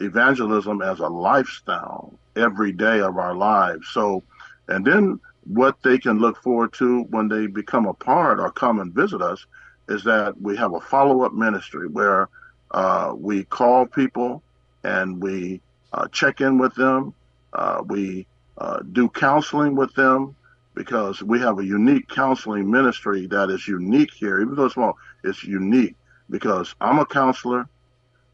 [0.00, 3.88] evangelism as a lifestyle every day of our lives.
[3.92, 4.22] So,
[4.68, 8.78] and then what they can look forward to when they become a part or come
[8.80, 9.44] and visit us
[9.88, 12.28] is that we have a follow up ministry where
[12.70, 14.42] uh, we call people
[14.84, 15.60] and we
[15.92, 17.12] uh, check in with them.
[17.52, 18.26] Uh, we
[18.58, 20.34] uh, do counseling with them
[20.74, 24.96] because we have a unique counseling ministry that is unique here, even though it's small,
[25.24, 25.96] it's unique
[26.30, 27.68] because I'm a counselor.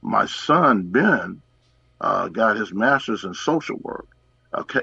[0.02, 1.42] My son, Ben,
[2.00, 4.06] uh, got his master's in social work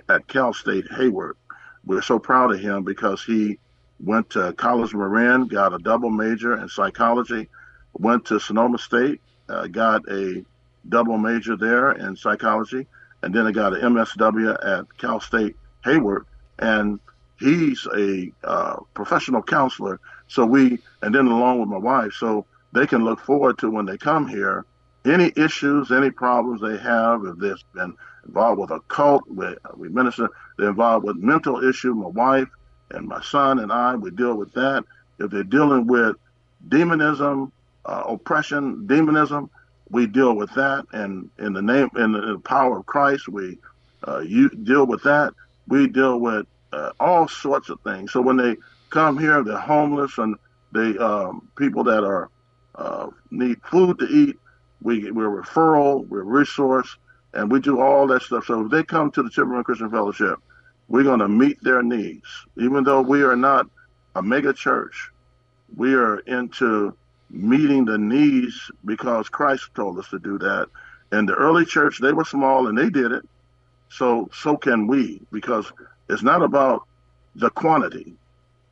[0.10, 1.38] at Cal State Hayward.
[1.86, 3.58] We're so proud of him because he
[4.00, 7.48] went to College Marin, got a double major in psychology,
[7.94, 10.44] went to Sonoma State, uh, got a
[10.90, 12.88] double major there in psychology,
[13.22, 16.26] and then I got an MSW at Cal State Hayward,
[16.60, 17.00] and
[17.40, 20.00] he's a uh, professional counselor.
[20.28, 23.86] So we, and then along with my wife, so they can look forward to when
[23.86, 24.66] they come here.
[25.06, 27.96] Any issues, any problems they have, if they've been
[28.26, 32.48] involved with a cult, we, we minister, they're involved with mental issue, my wife
[32.92, 34.84] and my son and I, we deal with that.
[35.20, 36.16] If they're dealing with
[36.68, 37.52] demonism,
[37.86, 39.50] uh, oppression, demonism,
[39.90, 40.86] we deal with that.
[40.92, 43.60] And in the name, in the, in the power of Christ, we
[44.08, 45.34] uh, you deal with that.
[45.68, 48.12] We deal with uh, all sorts of things.
[48.12, 48.58] So when they
[48.92, 50.36] come here, they're homeless and
[50.74, 52.30] they um, people that are
[52.76, 54.36] uh, need food to eat.
[54.82, 56.98] We we're referral, we're resource,
[57.34, 58.46] and we do all that stuff.
[58.46, 60.38] So if they come to the Tiburon Christian Fellowship,
[60.90, 62.28] we're going to meet their needs,
[62.60, 63.68] even though we are not
[64.16, 65.10] a mega church.
[65.76, 66.98] We are into
[67.30, 70.68] meeting the needs because Christ told us to do that.
[71.12, 73.24] And the early church, they were small and they did it.
[73.90, 75.72] So so can we because
[76.10, 76.84] it's not about
[77.36, 78.14] the quantity.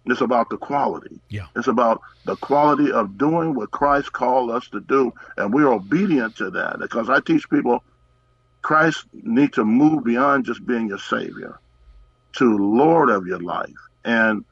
[0.06, 1.20] It's about the quality.
[1.30, 1.48] Yeah.
[1.56, 6.36] It's about the quality of doing what Christ called us to do, and we're obedient
[6.38, 6.80] to that.
[6.80, 7.84] Because I teach people,
[8.62, 11.60] Christ needs to move beyond just being your Savior,
[12.34, 13.70] to Lord of your life,
[14.04, 14.44] and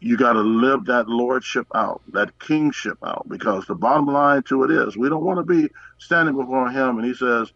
[0.00, 3.28] you got to live that lordship out, that kingship out.
[3.28, 6.98] Because the bottom line to it is, we don't want to be standing before Him,
[6.98, 7.52] and He says,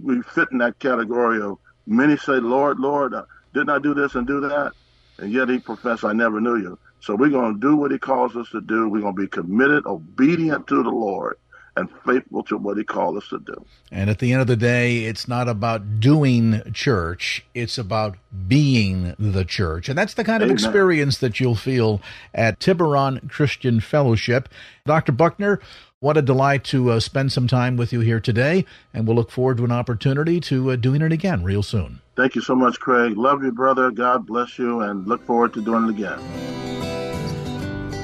[0.00, 4.14] we fit in that category of many say, Lord, Lord, uh, didn't I do this
[4.14, 4.72] and do that?
[5.18, 6.78] And yet he professed, I never knew you.
[7.00, 8.88] So we're going to do what he calls us to do.
[8.88, 11.36] We're going to be committed, obedient to the Lord,
[11.76, 13.64] and faithful to what he called us to do.
[13.90, 19.14] And at the end of the day, it's not about doing church, it's about being
[19.18, 19.88] the church.
[19.88, 20.56] And that's the kind of Amen.
[20.56, 22.00] experience that you'll feel
[22.34, 24.48] at Tiburon Christian Fellowship.
[24.86, 25.12] Dr.
[25.12, 25.60] Buckner,
[26.00, 29.30] what a delight to uh, spend some time with you here today, and we'll look
[29.30, 32.01] forward to an opportunity to uh, doing it again real soon.
[32.14, 33.16] Thank you so much, Craig.
[33.16, 33.90] Love you, brother.
[33.90, 36.18] God bless you, and look forward to doing it again.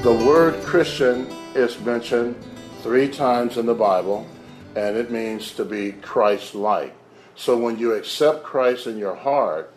[0.02, 2.34] The word Christian is mentioned
[2.80, 4.26] three times in the Bible,
[4.74, 6.94] and it means to be Christ like.
[7.36, 9.74] So when you accept Christ in your heart,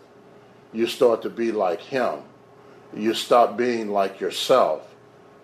[0.72, 2.20] you start to be like Him.
[2.94, 4.96] You stop being like yourself,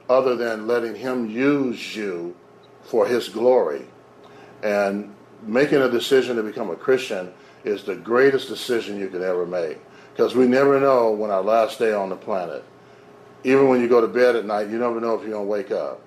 [0.09, 2.37] other than letting Him use you
[2.83, 3.85] for His glory.
[4.63, 9.45] And making a decision to become a Christian is the greatest decision you could ever
[9.45, 9.77] make.
[10.13, 12.63] Because we never know when our last day on the planet.
[13.43, 15.49] Even when you go to bed at night, you never know if you're going to
[15.51, 16.01] wake up.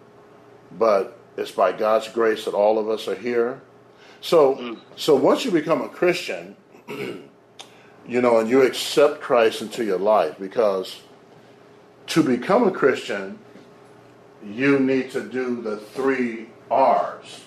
[0.78, 3.60] But it's by God's grace that all of us are here.
[4.20, 6.56] So, so once you become a Christian,
[6.88, 11.00] you know, and you accept Christ into your life, because
[12.08, 13.38] to become a Christian,
[14.44, 17.44] you need to do the three R's.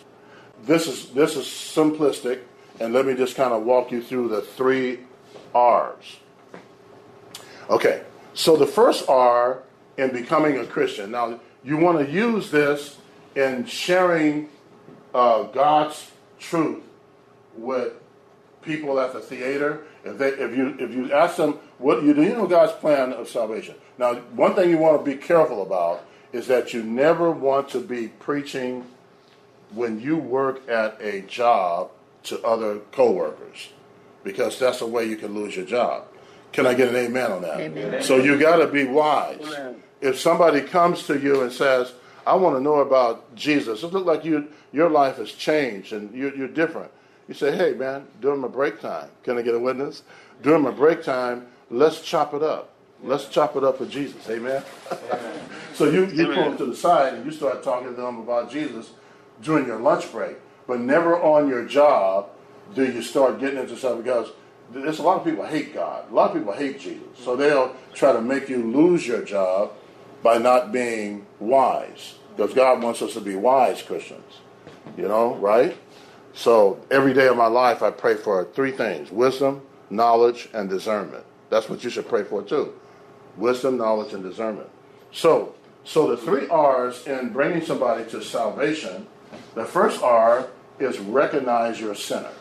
[0.64, 2.42] This is this is simplistic,
[2.84, 5.00] and let me just kind of walk you through the three
[5.56, 6.18] R's.
[7.70, 9.64] Okay, so the first R
[9.98, 11.12] in becoming a Christian.
[11.12, 12.98] Now, you want to use this
[13.38, 14.50] in sharing
[15.14, 16.84] uh, God's truth
[17.56, 17.94] with
[18.62, 19.84] people at the theater.
[20.04, 23.14] If they, if you, if you ask them, what you do, you know God's plan
[23.14, 23.76] of salvation.
[23.98, 27.80] Now, one thing you want to be careful about is that you never want to
[27.80, 28.86] be preaching
[29.72, 31.90] when you work at a job
[32.24, 33.70] to other coworkers,
[34.24, 36.06] because that's the way you can lose your job.
[36.52, 37.60] Can I get an amen on that?
[37.60, 38.04] Amen.
[38.04, 39.40] So you got to be wise.
[39.42, 39.82] Amen.
[40.02, 41.94] If somebody comes to you and says,
[42.28, 46.14] "I want to know about Jesus," it looks like you your life has changed and
[46.14, 46.92] you're, you're different.
[47.28, 50.04] You say, "Hey, man, during my break time, can I get a witness?
[50.42, 52.70] During my break time, let's chop it up.
[53.02, 54.64] Let's chop it up for Jesus." Amen.
[55.74, 58.52] so you you pull them to the side and you start talking to them about
[58.52, 58.92] Jesus
[59.42, 62.30] during your lunch break, but never on your job
[62.76, 64.30] do you start getting into stuff because
[64.72, 66.10] there's a lot of people hate God.
[66.10, 67.08] A lot of people hate Jesus.
[67.20, 69.72] So they'll try to make you lose your job
[70.24, 72.16] by not being wise.
[72.36, 74.40] Because God wants us to be wise Christians.
[74.98, 75.78] You know, right?
[76.34, 81.26] So every day of my life I pray for three things wisdom, knowledge, and discernment.
[81.50, 82.74] That's what you should pray for too.
[83.38, 84.70] Wisdom, knowledge, and discernment.
[85.12, 89.06] So so the three R's in bringing somebody to salvation,
[89.56, 90.48] the first R
[90.80, 92.32] is recognize your sinner.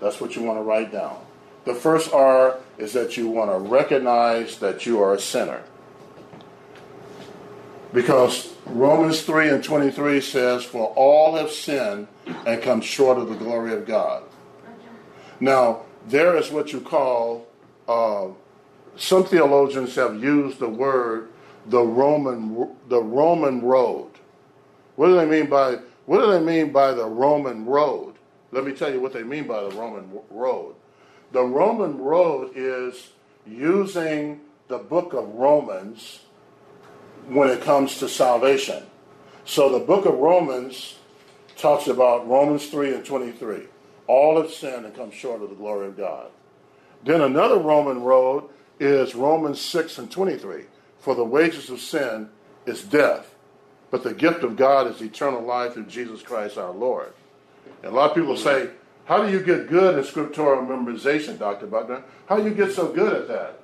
[0.00, 1.18] That's what you want to write down.
[1.64, 5.62] The first R is that you want to recognize that you are a sinner.
[7.92, 12.08] Because Romans 3 and 23 says, For all have sinned
[12.46, 14.22] and come short of the glory of God.
[15.40, 17.46] Now, there is what you call,
[17.88, 18.28] uh,
[18.96, 21.28] some theologians have used the word
[21.68, 24.10] the Roman, the Roman road.
[24.96, 28.14] What do they mean by, what do they mean by the Roman road?
[28.52, 30.76] Let me tell you what they mean by the Roman road.
[31.32, 33.10] The Roman road is
[33.46, 36.20] using the book of Romans
[37.28, 38.84] when it comes to salvation.
[39.44, 40.96] So the book of Romans
[41.56, 43.62] talks about Romans 3 and 23.
[44.06, 46.30] All have sinned and come short of the glory of God.
[47.04, 48.48] Then another Roman road
[48.78, 50.64] is Romans 6 and 23.
[50.98, 52.28] For the wages of sin
[52.66, 53.35] is death,
[53.90, 57.12] but the gift of God is eternal life through Jesus Christ our Lord.
[57.82, 58.70] And a lot of people say,
[59.04, 61.66] How do you get good at scriptural memorization, Dr.
[61.66, 62.02] Buckner?
[62.28, 63.60] How do you get so good at that?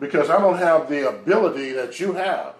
[0.00, 2.54] Because I don't have the ability that you have.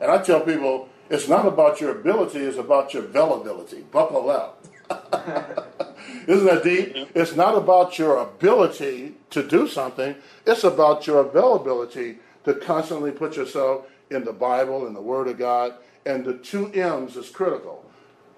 [0.00, 3.82] And I tell people, it's not about your ability, it's about your availability.
[3.82, 4.64] Buckle up.
[6.26, 7.08] Isn't that deep?
[7.14, 10.14] It's not about your ability to do something,
[10.46, 15.38] it's about your availability to constantly put yourself in the Bible and the Word of
[15.38, 15.74] God.
[16.04, 17.84] And the two M's is critical.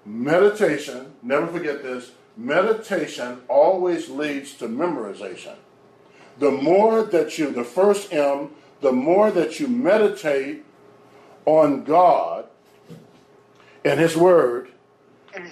[0.05, 5.55] Meditation, never forget this, meditation always leads to memorization.
[6.37, 8.51] The more that you, the first M,
[8.81, 10.65] the more that you meditate
[11.45, 12.45] on God
[13.83, 14.69] and His Word,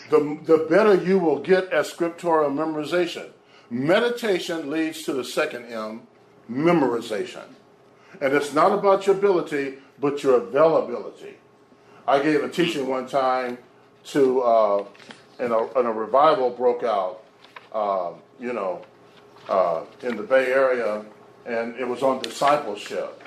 [0.09, 3.29] the, the better you will get at scriptural memorization.
[3.69, 6.01] Meditation leads to the second M,
[6.49, 7.45] memorization.
[8.21, 11.37] And it's not about your ability, but your availability.
[12.07, 13.57] I gave a teaching one time
[14.05, 14.85] to, uh,
[15.39, 17.23] and, a, and a revival broke out,
[17.71, 18.83] uh, you know,
[19.47, 21.05] uh, in the Bay Area,
[21.45, 23.23] and it was on discipleship.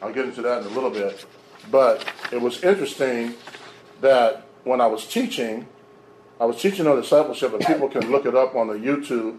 [0.00, 1.24] I'll get into that in a little bit.
[1.70, 3.34] But it was interesting
[4.00, 5.66] that when I was teaching,
[6.40, 9.38] I was teaching on discipleship, and people can look it up on the YouTube,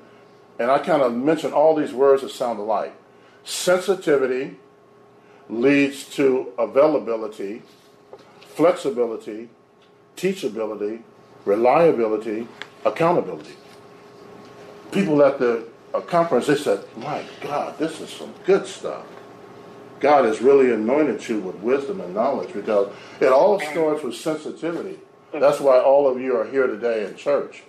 [0.59, 2.93] and I kind of mentioned all these words that sound alike.
[3.43, 4.57] Sensitivity
[5.49, 7.61] leads to availability,
[8.55, 9.49] flexibility,
[10.15, 11.01] teachability,
[11.43, 12.47] reliability,
[12.85, 13.55] accountability.
[14.91, 19.05] People at the uh, conference, they said, My God, this is some good stuff.
[19.99, 24.99] God has really anointed you with wisdom and knowledge because it all starts with sensitivity.
[25.33, 27.63] That's why all of you are here today in church.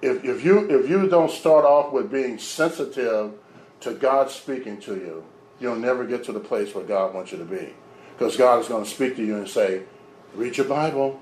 [0.00, 3.32] If, if you if you don't start off with being sensitive
[3.80, 5.24] to God speaking to you,
[5.60, 7.72] you'll never get to the place where God wants you to be.
[8.12, 9.82] Because God is going to speak to you and say,
[10.34, 11.20] read your Bible.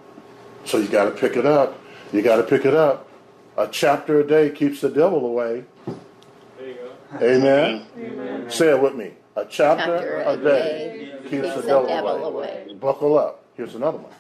[0.65, 1.79] So you got to pick it up.
[2.13, 3.09] You got to pick it up.
[3.57, 5.65] A chapter a day keeps the devil away.
[5.87, 7.17] There you go.
[7.17, 7.87] Amen.
[7.97, 8.51] Amen.
[8.51, 9.13] Say it with me.
[9.37, 12.65] A chapter, chapter a, day, day keeps, keeps the, devil, devil away.
[12.67, 12.75] away.
[12.75, 13.45] Buckle up.
[13.55, 14.13] Here's another one.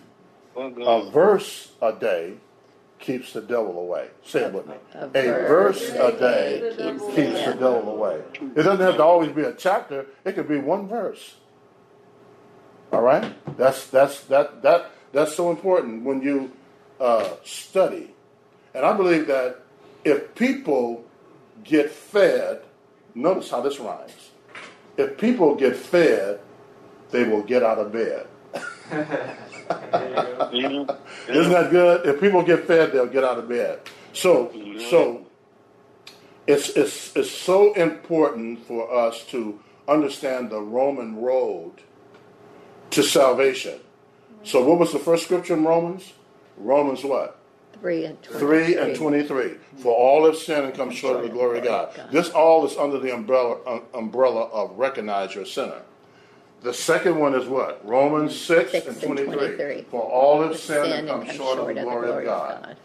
[0.56, 2.34] A verse a day
[2.98, 4.08] keeps the devil away.
[4.24, 4.74] Say it with me.
[4.94, 8.22] A, a verse a day keeps, keeps the devil away.
[8.56, 10.06] It doesn't have to always be a chapter.
[10.24, 11.36] It could be one verse.
[12.92, 13.34] All right.
[13.56, 16.52] That's that's that that that's so important when you
[17.00, 18.14] uh, study.
[18.74, 19.62] And I believe that
[20.04, 21.04] if people
[21.64, 22.62] get fed,
[23.14, 24.30] notice how this rhymes.
[24.96, 26.40] If people get fed,
[27.10, 28.26] they will get out of bed.
[30.52, 32.06] Isn't that good?
[32.06, 33.80] If people get fed, they'll get out of bed.
[34.12, 34.52] So,
[34.90, 35.26] so
[36.46, 41.74] it's, it's, it's so important for us to understand the Roman road
[42.90, 43.80] to salvation.
[44.42, 46.12] So, what was the first scripture in Romans?
[46.56, 47.38] Romans what?
[47.80, 48.74] 3 and 23.
[48.74, 49.50] 3 and 23.
[49.78, 52.08] For all have sinned and come short of the glory of God.
[52.10, 55.82] This all is under the umbrella, uh, umbrella of recognize your sinner.
[56.62, 57.86] The second one is what?
[57.86, 59.24] Romans 6, 6 and, 23.
[59.24, 59.82] and 23.
[59.90, 62.56] For all have sinned and come, short, of the glory, of, God.
[62.56, 62.76] of God.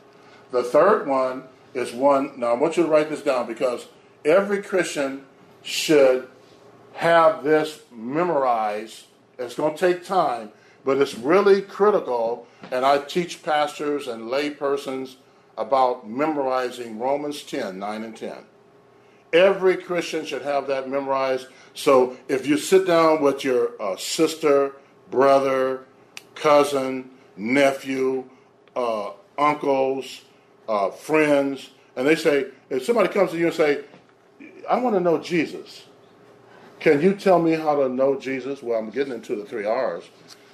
[0.52, 1.44] The third one
[1.74, 3.88] is one, now I want you to write this down because
[4.24, 5.26] every Christian
[5.62, 6.30] should
[6.94, 9.04] have this memorized.
[9.38, 10.52] It's going to take time,
[10.84, 12.48] but it's really critical.
[12.72, 15.18] And I teach pastors and lay persons
[15.58, 18.36] about memorizing Romans 10, 9 and 10.
[19.34, 24.78] Every Christian should have that memorized so if you sit down with your uh, sister,
[25.12, 25.84] brother,
[26.34, 28.24] cousin, nephew,
[28.76, 30.22] uh, uncles,
[30.68, 33.84] uh, friends, and they say, if somebody comes to you and say,
[34.70, 35.84] I want to know Jesus.
[36.86, 38.62] Can you tell me how to know Jesus?
[38.62, 40.04] Well, I'm getting into the three R's.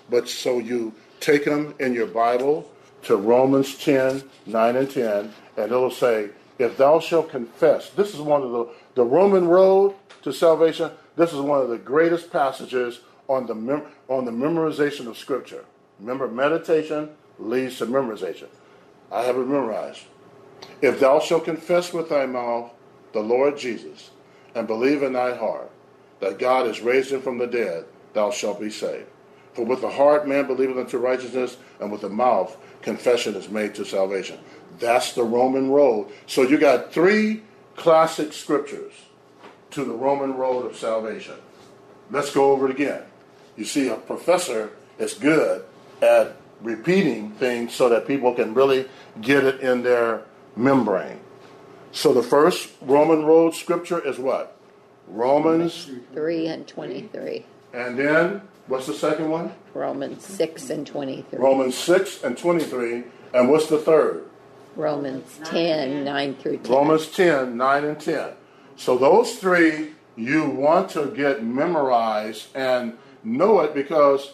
[0.09, 2.71] But so you take them in your Bible
[3.03, 8.21] to Romans 10, 9 and 10, and it'll say, if thou shalt confess, this is
[8.21, 10.91] one of the, the Roman road to salvation.
[11.17, 15.65] This is one of the greatest passages on the, mem- on the memorization of Scripture.
[15.99, 17.09] Remember, meditation
[17.39, 18.47] leads to memorization.
[19.11, 20.03] I have it memorized.
[20.81, 22.71] If thou shalt confess with thy mouth
[23.11, 24.11] the Lord Jesus,
[24.55, 25.69] and believe in thy heart
[26.21, 29.07] that God has raised him from the dead, thou shalt be saved.
[29.53, 33.75] For with the heart man believeth unto righteousness, and with the mouth confession is made
[33.75, 34.39] to salvation.
[34.79, 36.11] That's the Roman road.
[36.27, 37.43] So you got three
[37.75, 38.93] classic scriptures
[39.71, 41.35] to the Roman road of salvation.
[42.09, 43.03] Let's go over it again.
[43.57, 45.65] You see, a professor is good
[46.01, 48.87] at repeating things so that people can really
[49.19, 50.23] get it in their
[50.55, 51.19] membrane.
[51.91, 54.57] So the first Roman road scripture is what?
[55.07, 57.45] Romans 3 and 23.
[57.73, 59.53] And then, what's the second one?
[59.73, 61.39] Romans 6 and 23.
[61.39, 63.03] Romans 6 and 23.
[63.33, 64.25] And what's the third?
[64.75, 66.71] Romans 10, 9 through 10.
[66.71, 68.29] Romans 10, 9 and 10.
[68.75, 74.33] So those three you want to get memorized and know it because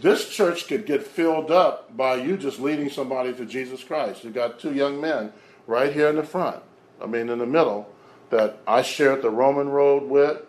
[0.00, 4.24] this church could get filled up by you just leading somebody to Jesus Christ.
[4.24, 5.32] You've got two young men
[5.66, 6.62] right here in the front,
[7.00, 7.88] I mean in the middle,
[8.30, 10.42] that I shared the Roman road with,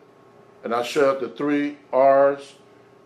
[0.63, 2.55] and I shared the three R's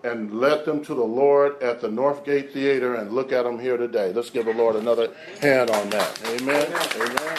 [0.03, 3.77] and led them to the Lord at the Northgate Theater and look at them here
[3.77, 4.11] today.
[4.13, 6.19] Let's give the Lord another hand on that.
[6.25, 6.67] Amen.
[6.95, 7.37] Amen.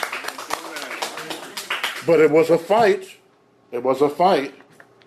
[2.06, 3.16] But it was a fight.
[3.70, 4.54] It was a fight.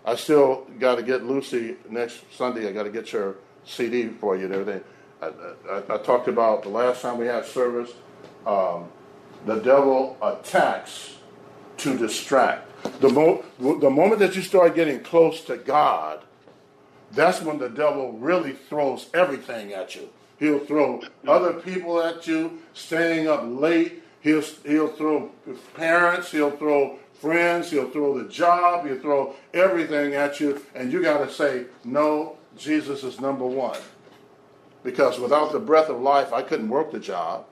[0.06, 2.68] I still got to get Lucy next Sunday.
[2.68, 4.84] I got to get your CD for you and everything.
[5.22, 5.32] I,
[5.70, 7.92] I, I, talked about the last time we had service.
[8.46, 8.90] Um,
[9.46, 11.15] the devil attacks
[11.78, 12.70] to distract.
[13.02, 16.22] The, mo- the moment that you start getting close to God,
[17.12, 20.10] that's when the devil really throws everything at you.
[20.38, 24.04] He'll throw other people at you, staying up late.
[24.22, 25.32] He'll, he'll throw
[25.76, 31.02] parents, he'll throw friends, he'll throw the job, he'll throw everything at you, and you
[31.02, 33.80] got to say, No, Jesus is number one.
[34.84, 37.46] Because without the breath of life, I couldn't work the job.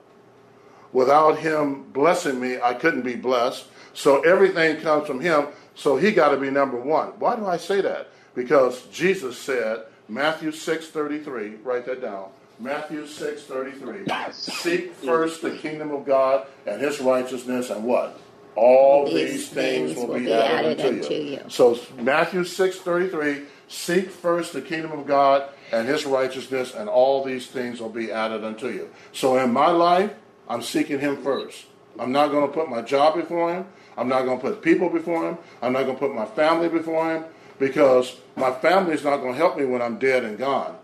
[0.92, 3.66] Without him blessing me, I couldn't be blessed.
[3.94, 7.08] So everything comes from him, so he got to be number one.
[7.18, 8.10] Why do I say that?
[8.34, 12.28] Because Jesus said, Matthew 6:33, write that down.
[12.58, 14.32] Matthew 6:33.
[14.32, 18.20] Seek first the kingdom of God and his righteousness and what?
[18.56, 21.22] All these, these things, things, will, be, added, added unto, you.
[21.32, 21.40] you.
[21.48, 27.48] So Matthew 6:33, seek first the kingdom of God and his righteousness and all these
[27.48, 28.90] things will be added unto you.
[29.12, 30.12] So in my life,
[30.48, 31.66] I'm seeking him first.
[31.98, 33.66] I'm not going to put my job before him.
[33.96, 35.38] I'm not going to put people before him.
[35.62, 37.24] I'm not going to put my family before him
[37.58, 40.76] because my family is not going to help me when I'm dead and gone.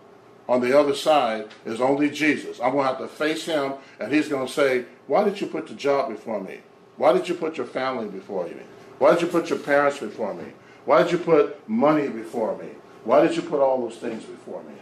[0.49, 2.61] On the other side is only Jesus.
[2.61, 5.47] I'm going to have to face him, and he's going to say, Why did you
[5.47, 6.61] put the job before me?
[6.97, 8.57] Why did you put your family before me?
[8.99, 10.53] Why did you put your parents before me?
[10.85, 12.69] Why did you put money before me?
[13.05, 14.75] Why did you put all those things before me?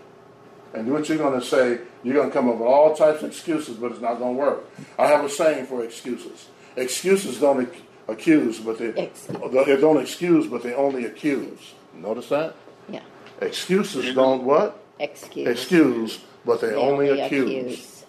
[0.75, 3.29] And what you're going to say, you're going to come up with all types of
[3.29, 4.65] excuses, but it's not going to work.
[4.99, 6.49] I have a saying for excuses.
[6.77, 7.69] Excuses don't
[8.09, 11.75] accuse, but they, they don't excuse, but they only accuse.
[11.95, 12.55] Notice that?
[12.89, 13.03] Yeah.
[13.41, 14.83] Excuses don't what?
[14.99, 15.47] Excuse.
[15.49, 18.05] Excuse, but they, they only, only accuse.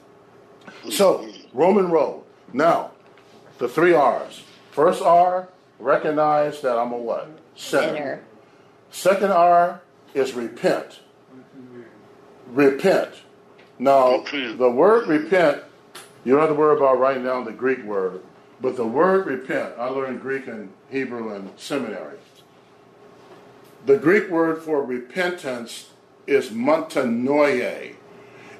[0.65, 0.95] accuse.
[0.95, 2.23] So, Roman road.
[2.53, 2.91] Now,
[3.57, 4.43] the three R's.
[4.71, 7.29] First R, recognize that I'm a what?
[7.55, 7.87] Sinner.
[7.87, 8.23] Sinner.
[8.91, 9.81] Second R
[10.13, 11.01] is repent.
[12.47, 13.09] Repent.
[13.77, 15.63] Now, the word repent,
[16.23, 18.21] you don't have to worry about writing down the Greek word,
[18.61, 22.17] but the word repent, I learned Greek and Hebrew in seminary.
[23.85, 25.89] The Greek word for repentance
[26.27, 27.95] is metanoia.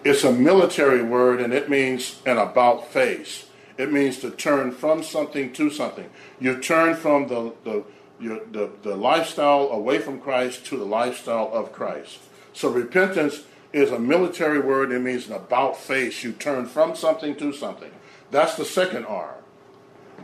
[0.04, 3.48] It's a military word and it means an about face.
[3.78, 6.10] It means to turn from something to something.
[6.40, 7.84] You turn from the, the,
[8.20, 12.20] your, the, the lifestyle away from Christ to the lifestyle of Christ.
[12.54, 14.92] So repentance is a military word.
[14.92, 16.24] It means an about face.
[16.24, 17.92] You turn from something to something.
[18.32, 19.39] That's the second R.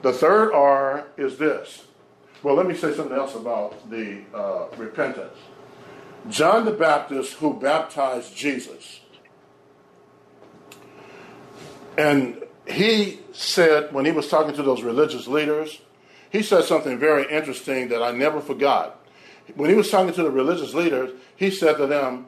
[0.05, 1.85] The third R is this
[2.43, 5.35] well, let me say something else about the uh, repentance.
[6.29, 8.99] John the Baptist, who baptized Jesus,
[11.97, 15.81] and he said, when he was talking to those religious leaders,
[16.29, 19.03] he said something very interesting that I never forgot.
[19.55, 22.27] When he was talking to the religious leaders, he said to them,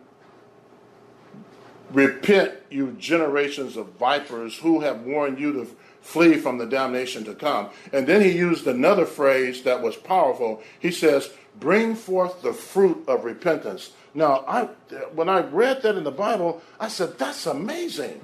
[1.91, 5.67] Repent, you generations of vipers who have warned you to
[6.07, 7.67] flee from the damnation to come.
[7.91, 10.63] And then he used another phrase that was powerful.
[10.79, 13.91] He says, bring forth the fruit of repentance.
[14.13, 14.69] Now, I,
[15.13, 18.21] when I read that in the Bible, I said, that's amazing.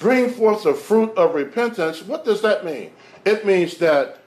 [0.00, 2.02] Bring forth the fruit of repentance.
[2.02, 2.90] What does that mean?
[3.24, 4.18] It means that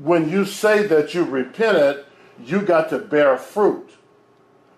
[0.00, 2.06] when you say that you repented,
[2.42, 3.90] you got to bear fruit.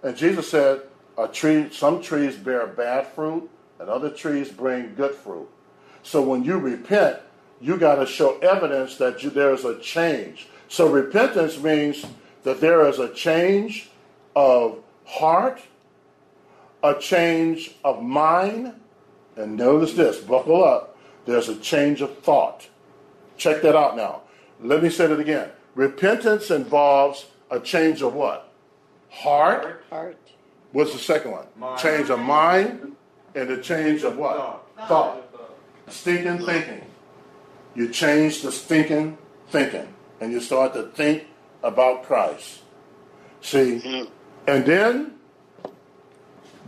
[0.03, 0.83] And Jesus said,
[1.17, 5.49] a tree, some trees bear bad fruit, and other trees bring good fruit.
[6.03, 7.19] So when you repent,
[7.61, 10.49] you got to show evidence that you, there's a change.
[10.69, 12.05] So repentance means
[12.45, 13.91] that there is a change
[14.37, 15.61] of heart,
[16.83, 18.75] a change of mind,
[19.37, 20.97] and notice this, buckle up,
[21.27, 22.69] there's a change of thought.
[23.37, 24.23] Check that out now.
[24.61, 25.51] Let me say it again.
[25.75, 28.53] Repentance involves a change of what?
[29.11, 29.85] Heart.
[29.91, 30.17] Heart.
[30.73, 31.47] What's the second one?
[31.57, 31.81] Mind.
[31.81, 32.97] Change of mind,
[33.35, 34.37] And a change of what?
[34.37, 34.89] Thought.
[34.89, 35.28] Thought.
[35.91, 36.85] Stinking thinking.
[37.75, 39.19] You change the stinking
[39.49, 39.95] thinking.
[40.21, 41.27] And you start to think
[41.63, 42.63] about Christ.
[43.41, 43.81] See?
[43.83, 44.13] Mm-hmm.
[44.47, 45.15] And then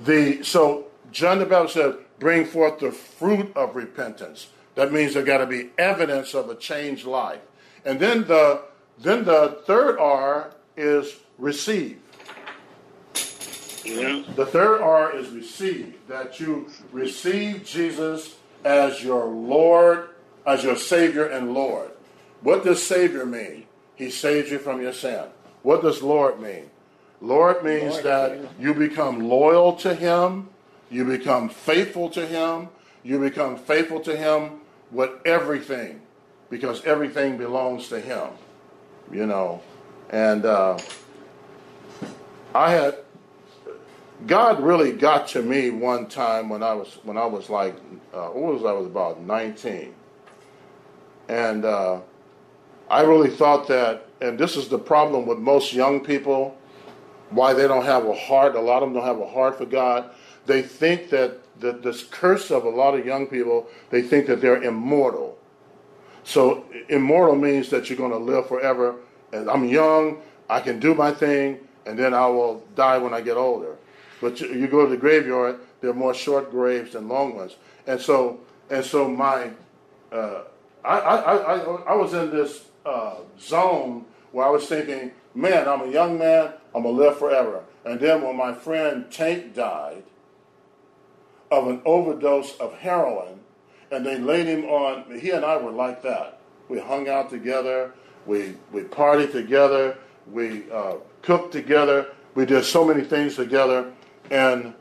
[0.05, 4.49] the so John the Baptist said, bring forth the fruit of repentance.
[4.75, 7.41] That means there got to be evidence of a changed life.
[7.85, 8.63] And then the
[8.99, 11.99] then the third R is receive.
[13.15, 14.35] Mm-hmm.
[14.35, 15.97] The third R is receive.
[16.07, 20.11] That you receive Jesus as your Lord,
[20.47, 21.91] as your Savior and Lord.
[22.43, 23.67] What does Savior mean?
[23.97, 25.25] He saves you from your sin.
[25.63, 26.71] What does Lord mean?
[27.21, 30.49] Lord means Lord, that you become loyal to Him,
[30.91, 32.69] you become faithful to Him,
[33.03, 36.01] you become faithful to Him with everything,
[36.49, 38.29] because everything belongs to Him.
[39.13, 39.61] You know,
[40.09, 40.79] and uh,
[42.55, 42.97] I had
[44.27, 47.75] God really got to me one time when I was when I was like
[48.13, 49.95] uh, what was I was about nineteen,
[51.29, 52.01] and uh,
[52.91, 56.59] I really thought that, and this is the problem with most young people,
[57.31, 58.57] why they don't have a heart.
[58.57, 60.11] A lot of them don't have a heart for God.
[60.47, 64.41] They think that the, this curse of a lot of young people, they think that
[64.41, 65.39] they're immortal.
[66.25, 68.97] So immortal means that you're going to live forever.
[69.33, 73.21] And I'm young, I can do my thing, and then I will die when I
[73.21, 73.77] get older.
[74.21, 77.57] But you, you go to the graveyard, there are more short graves than long ones.
[77.87, 79.51] And so, and so my,
[80.13, 80.43] uh,
[80.85, 85.83] I, I, I, I was in this uh, zone where I was thinking, man, I'm
[85.83, 87.65] a young man, I'm gonna live forever.
[87.85, 90.05] And then when my friend Tank died
[91.51, 93.41] of an overdose of heroin,
[93.91, 95.19] and they laid him on.
[95.19, 96.39] He and I were like that.
[96.69, 97.93] We hung out together.
[98.27, 99.99] We we partied together.
[100.31, 102.13] We uh, cooked together.
[102.35, 103.93] We did so many things together,
[104.31, 104.75] and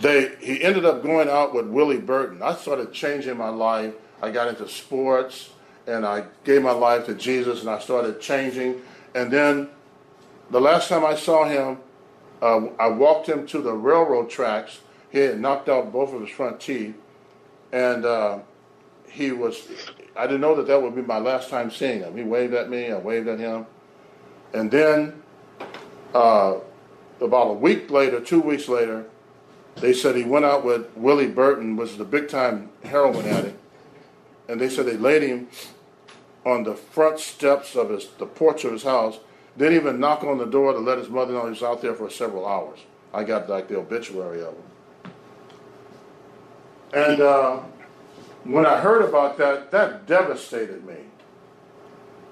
[0.00, 2.42] they he ended up going out with Willie Burton.
[2.42, 3.94] I started changing my life.
[4.22, 5.50] I got into sports,
[5.86, 8.80] and I gave my life to Jesus, and I started changing.
[9.14, 9.68] And then
[10.50, 11.78] the last time I saw him,
[12.40, 14.80] uh, I walked him to the railroad tracks.
[15.10, 16.94] He had knocked out both of his front teeth,
[17.72, 18.38] and uh,
[19.08, 19.68] he was.
[20.16, 22.16] I didn't know that that would be my last time seeing him.
[22.16, 22.90] He waved at me.
[22.90, 23.66] I waved at him,
[24.54, 25.22] and then
[26.14, 26.56] uh,
[27.22, 29.06] about a week later, two weeks later,
[29.76, 33.58] they said he went out with Willie Burton, was the big time heroin addict,
[34.48, 35.48] and they said they laid him
[36.44, 39.18] on the front steps of his the porch of his house.
[39.56, 41.94] Didn't even knock on the door to let his mother know he was out there
[41.94, 42.80] for several hours.
[43.12, 45.12] I got like the obituary of him.
[46.94, 47.60] And uh,
[48.44, 50.96] when I heard about that, that devastated me.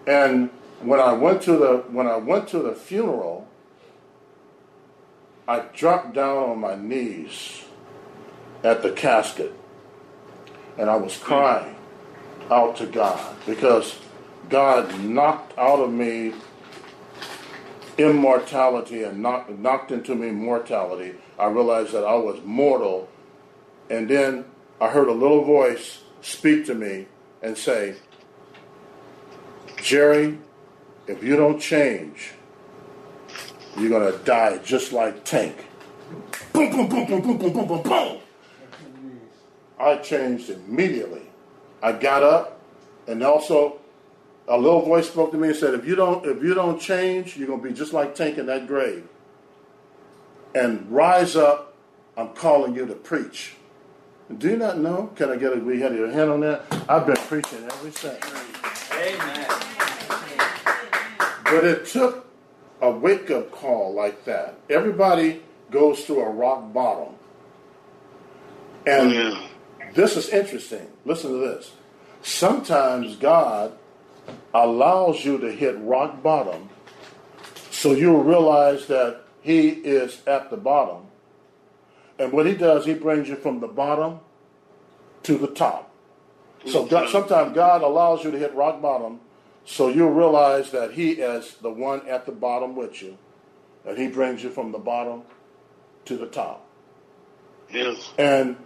[0.07, 3.47] And when I went to the when I went to the funeral,
[5.51, 7.65] I dropped down on my knees
[8.63, 9.53] at the casket,
[10.79, 11.75] and I was crying
[12.53, 13.99] out to God because
[14.49, 16.35] God knocked out of me
[17.99, 21.17] immortality and knocked, knocked into me mortality.
[21.37, 23.09] I realized that I was mortal.
[23.91, 24.45] And then
[24.81, 27.07] I heard a little voice speak to me
[27.43, 27.97] and say,
[29.83, 30.39] Jerry,
[31.09, 32.35] if you don't change,
[33.79, 35.67] you're going to die just like Tank.
[36.53, 38.19] Boom, boom, boom, boom, boom, boom, boom, boom, boom.
[39.79, 41.23] I changed immediately.
[41.83, 42.61] I got up,
[43.07, 43.79] and also
[44.47, 47.37] a little voice spoke to me and said, "If you don't, if you don't change,
[47.37, 49.09] you're gonna be just like Tank in that grave.
[50.55, 51.75] And rise up.
[52.17, 53.55] I'm calling you to preach.
[54.37, 55.11] Do you not know?
[55.17, 55.57] Can I get a?
[55.57, 56.65] We had your hand on that.
[56.89, 58.19] I've been preaching ever since.
[58.93, 59.47] Amen.
[61.45, 62.27] But it took
[62.81, 64.59] a wake up call like that.
[64.69, 67.15] Everybody goes through a rock bottom.
[68.87, 69.47] And oh,
[69.95, 70.87] this is interesting.
[71.05, 71.73] Listen to this.
[72.23, 73.73] Sometimes God
[74.55, 76.69] allows you to hit rock bottom
[77.71, 81.07] so you'll realize that He is at the bottom.
[82.19, 84.21] And what He does, He brings you from the bottom
[85.23, 85.91] to the top.
[86.67, 86.91] So mm-hmm.
[86.91, 89.21] God, sometimes God allows you to hit rock bottom
[89.71, 93.17] so you'll realize that He is the one at the bottom with you.
[93.87, 95.23] And He brings you from the bottom
[96.07, 96.67] to the top.
[97.73, 98.11] Yes.
[98.19, 98.57] And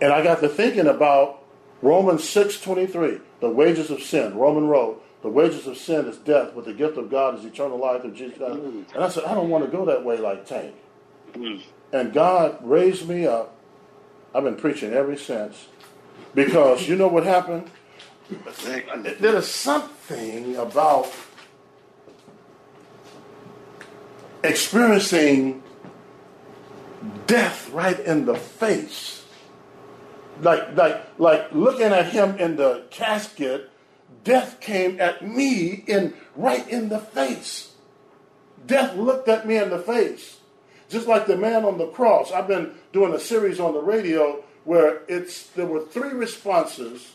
[0.00, 1.44] and I got to thinking about
[1.82, 4.36] Romans six twenty three, the wages of sin.
[4.36, 7.78] Roman road, the wages of sin is death, but the gift of God is eternal
[7.78, 8.58] life through Jesus Christ.
[8.94, 10.74] And I said, I don't want to go that way like Tank.
[11.34, 11.60] Mm.
[11.92, 13.54] And God raised me up.
[14.34, 15.66] I've been preaching ever since.
[16.34, 17.70] Because you know what happened?
[18.30, 21.12] There is something about
[24.42, 25.62] experiencing
[27.26, 29.24] death right in the face.
[30.40, 33.70] Like, like, like looking at him in the casket,
[34.24, 37.72] death came at me in right in the face.
[38.66, 40.38] Death looked at me in the face.
[40.88, 42.32] Just like the man on the cross.
[42.32, 47.13] I've been doing a series on the radio where it's there were three responses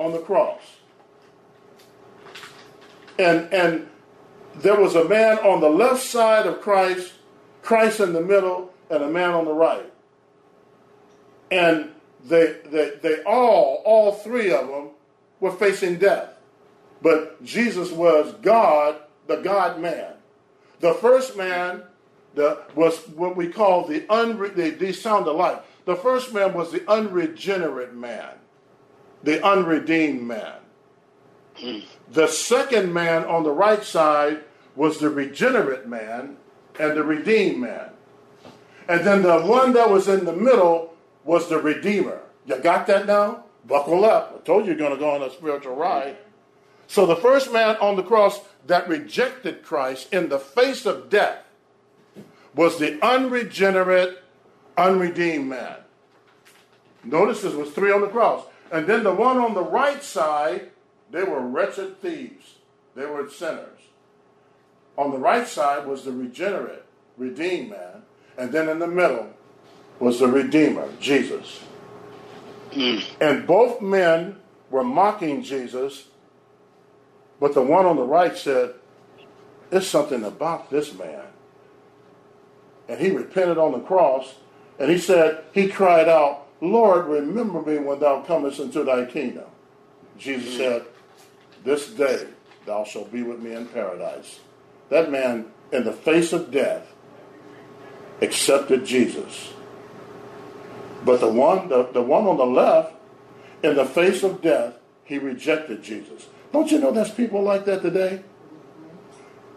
[0.00, 0.60] on the cross.
[3.18, 3.88] And and
[4.56, 7.12] there was a man on the left side of Christ,
[7.62, 9.92] Christ in the middle, and a man on the right.
[11.50, 11.90] And
[12.24, 14.90] they, they, they all, all three of them,
[15.40, 16.34] were facing death.
[17.00, 18.96] But Jesus was God,
[19.26, 20.14] the God man.
[20.80, 21.82] The first man
[22.34, 25.64] the, was what we call the unre, they, sound alike.
[25.86, 28.34] The first man was the unregenerate man,
[29.22, 30.54] the unredeemed man.
[32.10, 34.44] The second man on the right side
[34.76, 36.36] was the regenerate man
[36.78, 37.90] and the redeemed man.
[38.88, 40.94] And then the one that was in the middle
[41.24, 42.22] was the redeemer.
[42.46, 43.44] You got that now?
[43.66, 44.40] Buckle up.
[44.40, 46.16] I told you you're going to go on a spiritual ride.
[46.86, 51.44] So the first man on the cross that rejected Christ in the face of death
[52.54, 54.22] was the unregenerate,
[54.76, 55.76] unredeemed man.
[57.04, 58.44] Notice this was three on the cross.
[58.70, 60.70] And then the one on the right side,
[61.10, 62.56] they were wretched thieves.
[62.94, 63.80] They were sinners.
[64.96, 66.84] On the right side was the regenerate,
[67.16, 68.02] redeemed man.
[68.36, 69.30] And then in the middle
[69.98, 71.60] was the Redeemer, Jesus.
[72.72, 72.98] Hmm.
[73.20, 74.36] And both men
[74.70, 76.06] were mocking Jesus,
[77.38, 78.74] but the one on the right said,
[79.68, 81.24] There's something about this man.
[82.88, 84.34] And he repented on the cross,
[84.78, 89.46] and he said, He cried out, Lord, remember me when thou comest into thy kingdom.
[90.18, 90.58] Jesus mm-hmm.
[90.58, 90.84] said,
[91.64, 92.26] This day
[92.66, 94.40] thou shalt be with me in paradise.
[94.90, 96.86] That man, in the face of death,
[98.20, 99.52] accepted Jesus.
[101.04, 102.94] But the one, the, the one on the left,
[103.62, 106.28] in the face of death, he rejected Jesus.
[106.52, 108.22] Don't you know there's people like that today?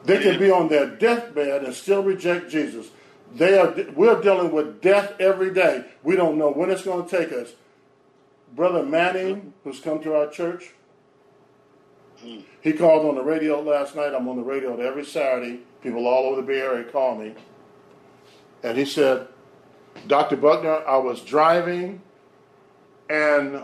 [0.05, 2.87] They can be on their deathbed and still reject Jesus.
[3.33, 5.85] They are, we're dealing with death every day.
[6.03, 7.53] We don't know when it's going to take us.
[8.55, 10.71] Brother Manning, who's come to our church,
[12.61, 14.13] he called on the radio last night.
[14.13, 15.59] I'm on the radio every Saturday.
[15.81, 17.33] People all over the Bay Area call me.
[18.61, 19.27] And he said,
[20.07, 20.37] Dr.
[20.37, 22.01] Buckner, I was driving
[23.09, 23.63] and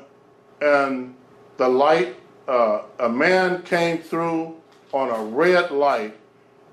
[0.61, 1.15] and
[1.57, 2.15] the light,
[2.47, 4.55] uh, a man came through
[4.91, 6.17] on a red light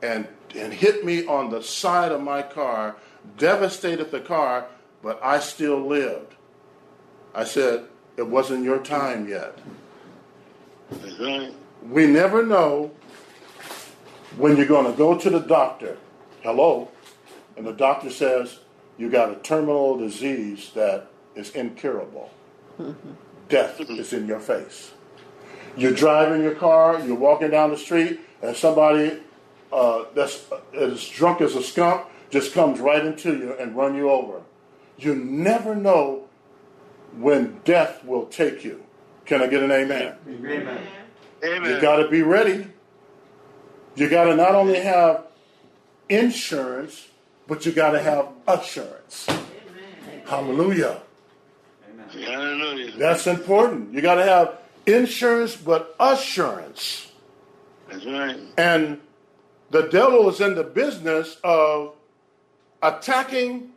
[0.03, 0.27] and,
[0.59, 2.97] and hit me on the side of my car,
[3.39, 4.67] devastated the car,
[5.03, 6.35] but I still lived.
[7.35, 7.85] I said,
[8.17, 9.59] it wasn't your time yet.
[11.83, 12.93] We never know
[14.37, 15.99] when you're going to go to the doctor.
[16.43, 16.91] Hello?
[17.57, 18.61] And the doctor says,
[18.99, 22.31] you got a terminal disease that is incurable.
[23.49, 24.93] Death is in your face.
[25.77, 29.21] You're driving your car, you're walking down the street, and somebody
[29.73, 30.45] uh, that's
[30.75, 34.43] as drunk as a skunk just comes right into you and run you over.
[34.99, 36.29] You never know
[37.17, 38.85] when death will take you.
[39.25, 40.17] Can I get an amen?
[40.29, 40.79] Amen.
[41.45, 41.71] amen.
[41.71, 42.67] You got to be ready.
[43.97, 45.25] You got to not only have
[46.09, 47.09] insurance,
[47.47, 49.27] but you got to have assurance.
[50.27, 51.01] Hallelujah.
[52.11, 52.93] Hallelujah.
[52.99, 53.93] That's important.
[53.93, 57.11] You got to have insurance, but assurance.
[57.89, 58.39] That's right.
[58.57, 59.01] And
[59.71, 61.95] the devil is in the business of
[62.83, 63.71] attacking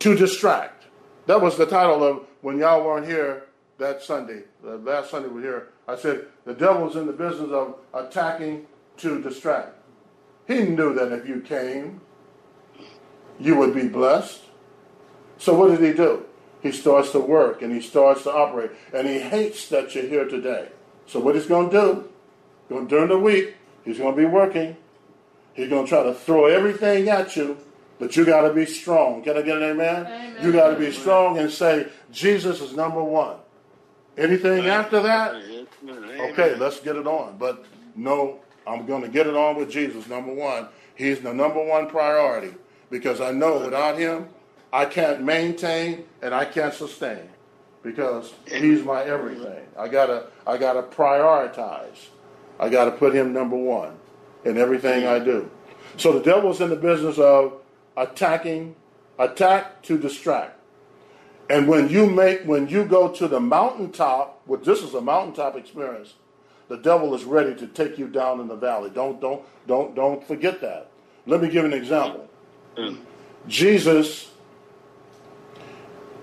[0.00, 0.84] to distract.
[1.26, 3.44] That was the title of when y'all weren't here
[3.78, 4.42] that Sunday.
[4.62, 5.68] The last Sunday we were here.
[5.86, 8.66] I said the devil is in the business of attacking
[8.98, 9.76] to distract.
[10.46, 12.00] He knew that if you came,
[13.38, 14.42] you would be blessed.
[15.38, 16.26] So what did he do?
[16.62, 18.70] He starts to work and he starts to operate.
[18.92, 20.68] And he hates that you're here today.
[21.06, 22.08] So what he's going to
[22.68, 23.54] do, during the week,
[23.84, 24.76] he's going to be working.
[25.60, 27.58] He's going to try to throw everything at you,
[27.98, 29.22] but you got to be strong.
[29.22, 30.06] Can I get an amen?
[30.06, 30.36] Amen.
[30.42, 33.36] You got to be strong and say, Jesus is number one.
[34.16, 35.34] Anything after that,
[35.84, 37.36] okay, let's get it on.
[37.36, 40.68] But no, I'm going to get it on with Jesus, number one.
[40.94, 42.54] He's the number one priority
[42.88, 44.30] because I know without him,
[44.72, 47.28] I can't maintain and I can't sustain
[47.82, 49.66] because he's my everything.
[49.78, 52.08] I gotta, I gotta prioritize.
[52.58, 53.99] I gotta put him number one
[54.44, 55.50] in everything I do.
[55.96, 57.60] So the devil's in the business of
[57.96, 58.74] attacking,
[59.18, 60.58] attack to distract.
[61.48, 65.56] And when you make, when you go to the mountaintop, which this is a mountaintop
[65.56, 66.14] experience,
[66.68, 68.90] the devil is ready to take you down in the valley.
[68.90, 70.90] Don't, don't, don't, don't forget that.
[71.26, 72.28] Let me give an example.
[73.48, 74.30] Jesus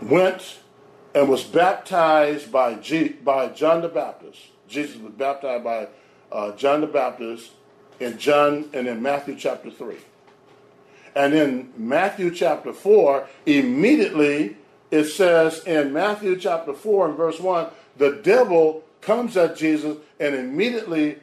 [0.02, 0.60] went
[1.14, 4.40] and was baptized by, G, by John the Baptist.
[4.68, 5.88] Jesus was baptized by
[6.32, 7.52] uh, John the Baptist
[8.00, 9.96] in John and in Matthew chapter 3.
[11.16, 14.58] And in Matthew chapter 4, immediately
[14.92, 17.68] it says in Matthew chapter 4 and verse 1,
[17.98, 21.18] the devil comes at Jesus and immediately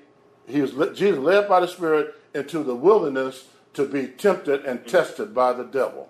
[0.46, 5.34] he was Jesus led by the Spirit into the wilderness to be tempted and tested
[5.34, 6.08] by the devil.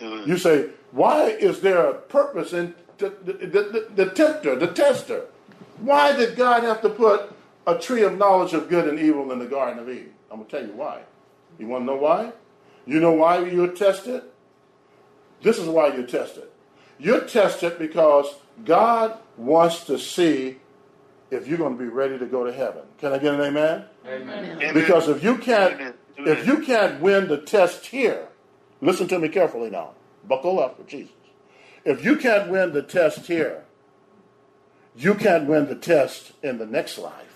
[0.00, 5.26] You say, why is there a purpose in the, the, the, the tempter, the tester?
[5.78, 7.32] Why did God have to put
[7.66, 10.12] a tree of knowledge of good and evil in the Garden of Eden?
[10.30, 11.02] I'm going to tell you why.
[11.58, 12.32] You want to know why?
[12.86, 14.22] You know why you're tested?
[15.42, 16.44] This is why you're tested.
[16.98, 18.26] You're tested because
[18.64, 20.58] God wants to see
[21.30, 22.82] if you're going to be ready to go to heaven.
[22.98, 23.84] Can I get an amen?
[24.06, 24.44] Amen.
[24.44, 24.74] amen.
[24.74, 25.94] Because if you can't amen.
[26.18, 28.28] if you can't win the test here,
[28.80, 29.92] listen to me carefully now.
[30.26, 31.14] Buckle up for Jesus.
[31.84, 33.64] If you can't win the test here,
[34.96, 37.29] you can't win the test in the next life.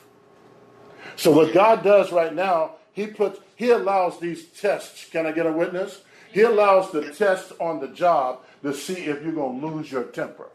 [1.16, 5.08] So what God does right now, he puts he allows these tests.
[5.08, 6.02] Can I get a witness?
[6.32, 10.04] He allows the test on the job to see if you're going to lose your
[10.04, 10.48] temper.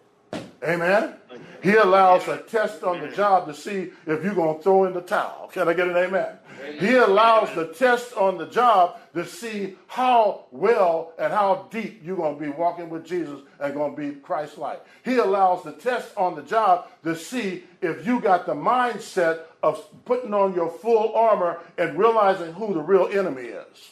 [0.62, 1.16] Amen?
[1.62, 4.94] He allows a test on the job to see if you're going to throw in
[4.94, 5.50] the towel.
[5.52, 6.38] Can I get an amen?
[6.80, 12.18] He allows the test on the job to see how well and how deep you're
[12.18, 14.86] going to be walking with Jesus and going to be Christ like.
[15.04, 19.84] He allows the test on the job to see if you got the mindset of
[20.06, 23.92] putting on your full armor and realizing who the real enemy is.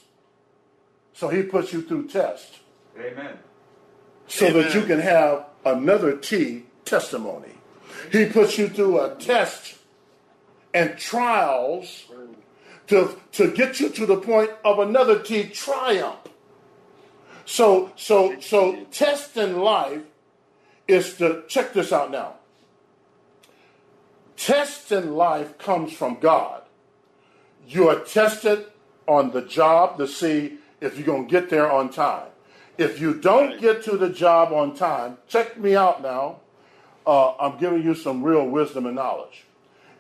[1.14, 2.60] So he puts you through test.
[3.00, 3.38] Amen.
[4.28, 4.64] So Amen.
[4.64, 7.57] that you can have another T testimony.
[8.12, 9.76] He puts you through a test
[10.74, 12.06] and trials
[12.88, 16.20] to, to get you to the point of another T triumph.
[17.46, 20.02] So, so, so test in life
[20.88, 22.36] is to check this out now.
[24.36, 26.62] Test in life comes from God.
[27.68, 28.66] You are tested
[29.08, 32.28] on the job to see if you're going to get there on time.
[32.78, 36.42] If you don't get to the job on time, check me out now.
[37.08, 39.46] Uh, I'm giving you some real wisdom and knowledge.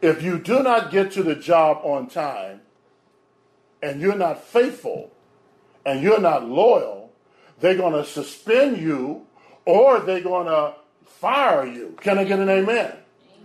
[0.01, 2.62] If you do not get to the job on time
[3.82, 5.12] and you're not faithful
[5.86, 7.14] and you're not loyal,
[7.62, 9.26] they're going to suspend you
[9.66, 11.97] or they're going to fire you.
[12.01, 12.93] Can I get an amen?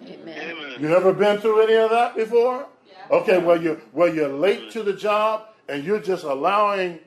[0.08, 0.56] Amen.
[0.80, 2.66] You ever been through any of that before?
[2.88, 3.16] Yeah.
[3.16, 6.98] Okay, well you well you're late to the job and you're just allowing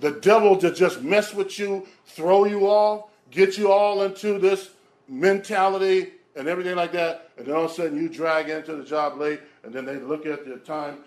[0.00, 4.70] the devil to just mess with you, throw you off, get you all into this
[5.08, 8.84] mentality and everything like that, and then all of a sudden you drag into the
[8.84, 10.98] job late, and then they look at your time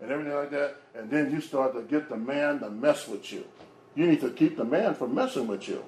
[0.00, 3.32] and everything like that, and then you start to get the man to mess with
[3.32, 3.44] you.
[3.94, 5.84] You need to keep the man from messing with you.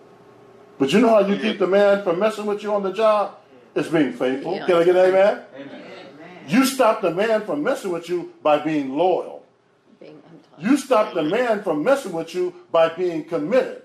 [0.79, 3.37] But you know how you keep the man from messing with you on the job?
[3.75, 4.59] It's being faithful.
[4.59, 5.43] Can I get an amen?
[5.55, 5.83] amen?
[6.49, 9.45] You stop the man from messing with you by being loyal.
[10.59, 13.83] You stop the man from messing with you by being committed.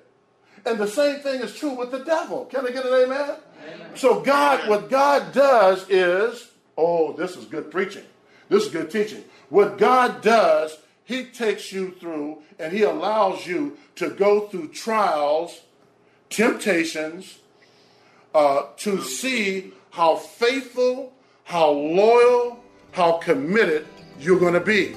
[0.66, 2.46] And the same thing is true with the devil.
[2.46, 3.36] Can I get an amen?
[3.96, 8.04] So God, what God does is, oh, this is good preaching.
[8.50, 9.24] This is good teaching.
[9.50, 15.62] What God does, He takes you through and He allows you to go through trials,
[16.30, 17.40] temptations,
[18.36, 23.88] uh, to see how faithful, how loyal, how committed
[24.20, 24.96] you're going to be.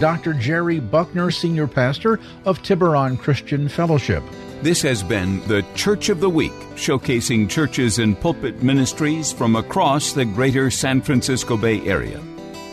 [0.00, 0.34] Dr.
[0.34, 4.22] Jerry Buckner, Senior Pastor of Tiburon Christian Fellowship.
[4.64, 10.14] This has been the Church of the Week, showcasing churches and pulpit ministries from across
[10.14, 12.18] the greater San Francisco Bay Area.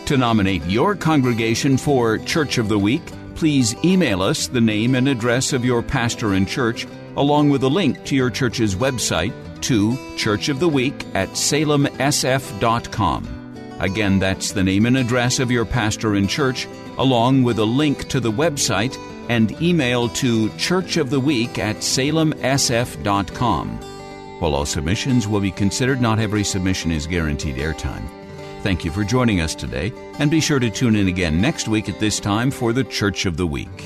[0.05, 3.01] To nominate your congregation for Church of the Week,
[3.35, 6.87] please email us the name and address of your pastor and church,
[7.17, 9.33] along with a link to your church's website
[9.63, 11.97] to Church of the Week at salemsf.com.
[13.81, 18.07] Again, that's the name and address of your pastor and church, along with a link
[18.07, 18.97] to the website
[19.29, 23.67] and email to churchoftheweek at salemsf.com.
[24.39, 28.03] While all submissions will be considered, not every submission is guaranteed airtime.
[28.61, 31.89] Thank you for joining us today, and be sure to tune in again next week
[31.89, 33.85] at this time for the Church of the Week.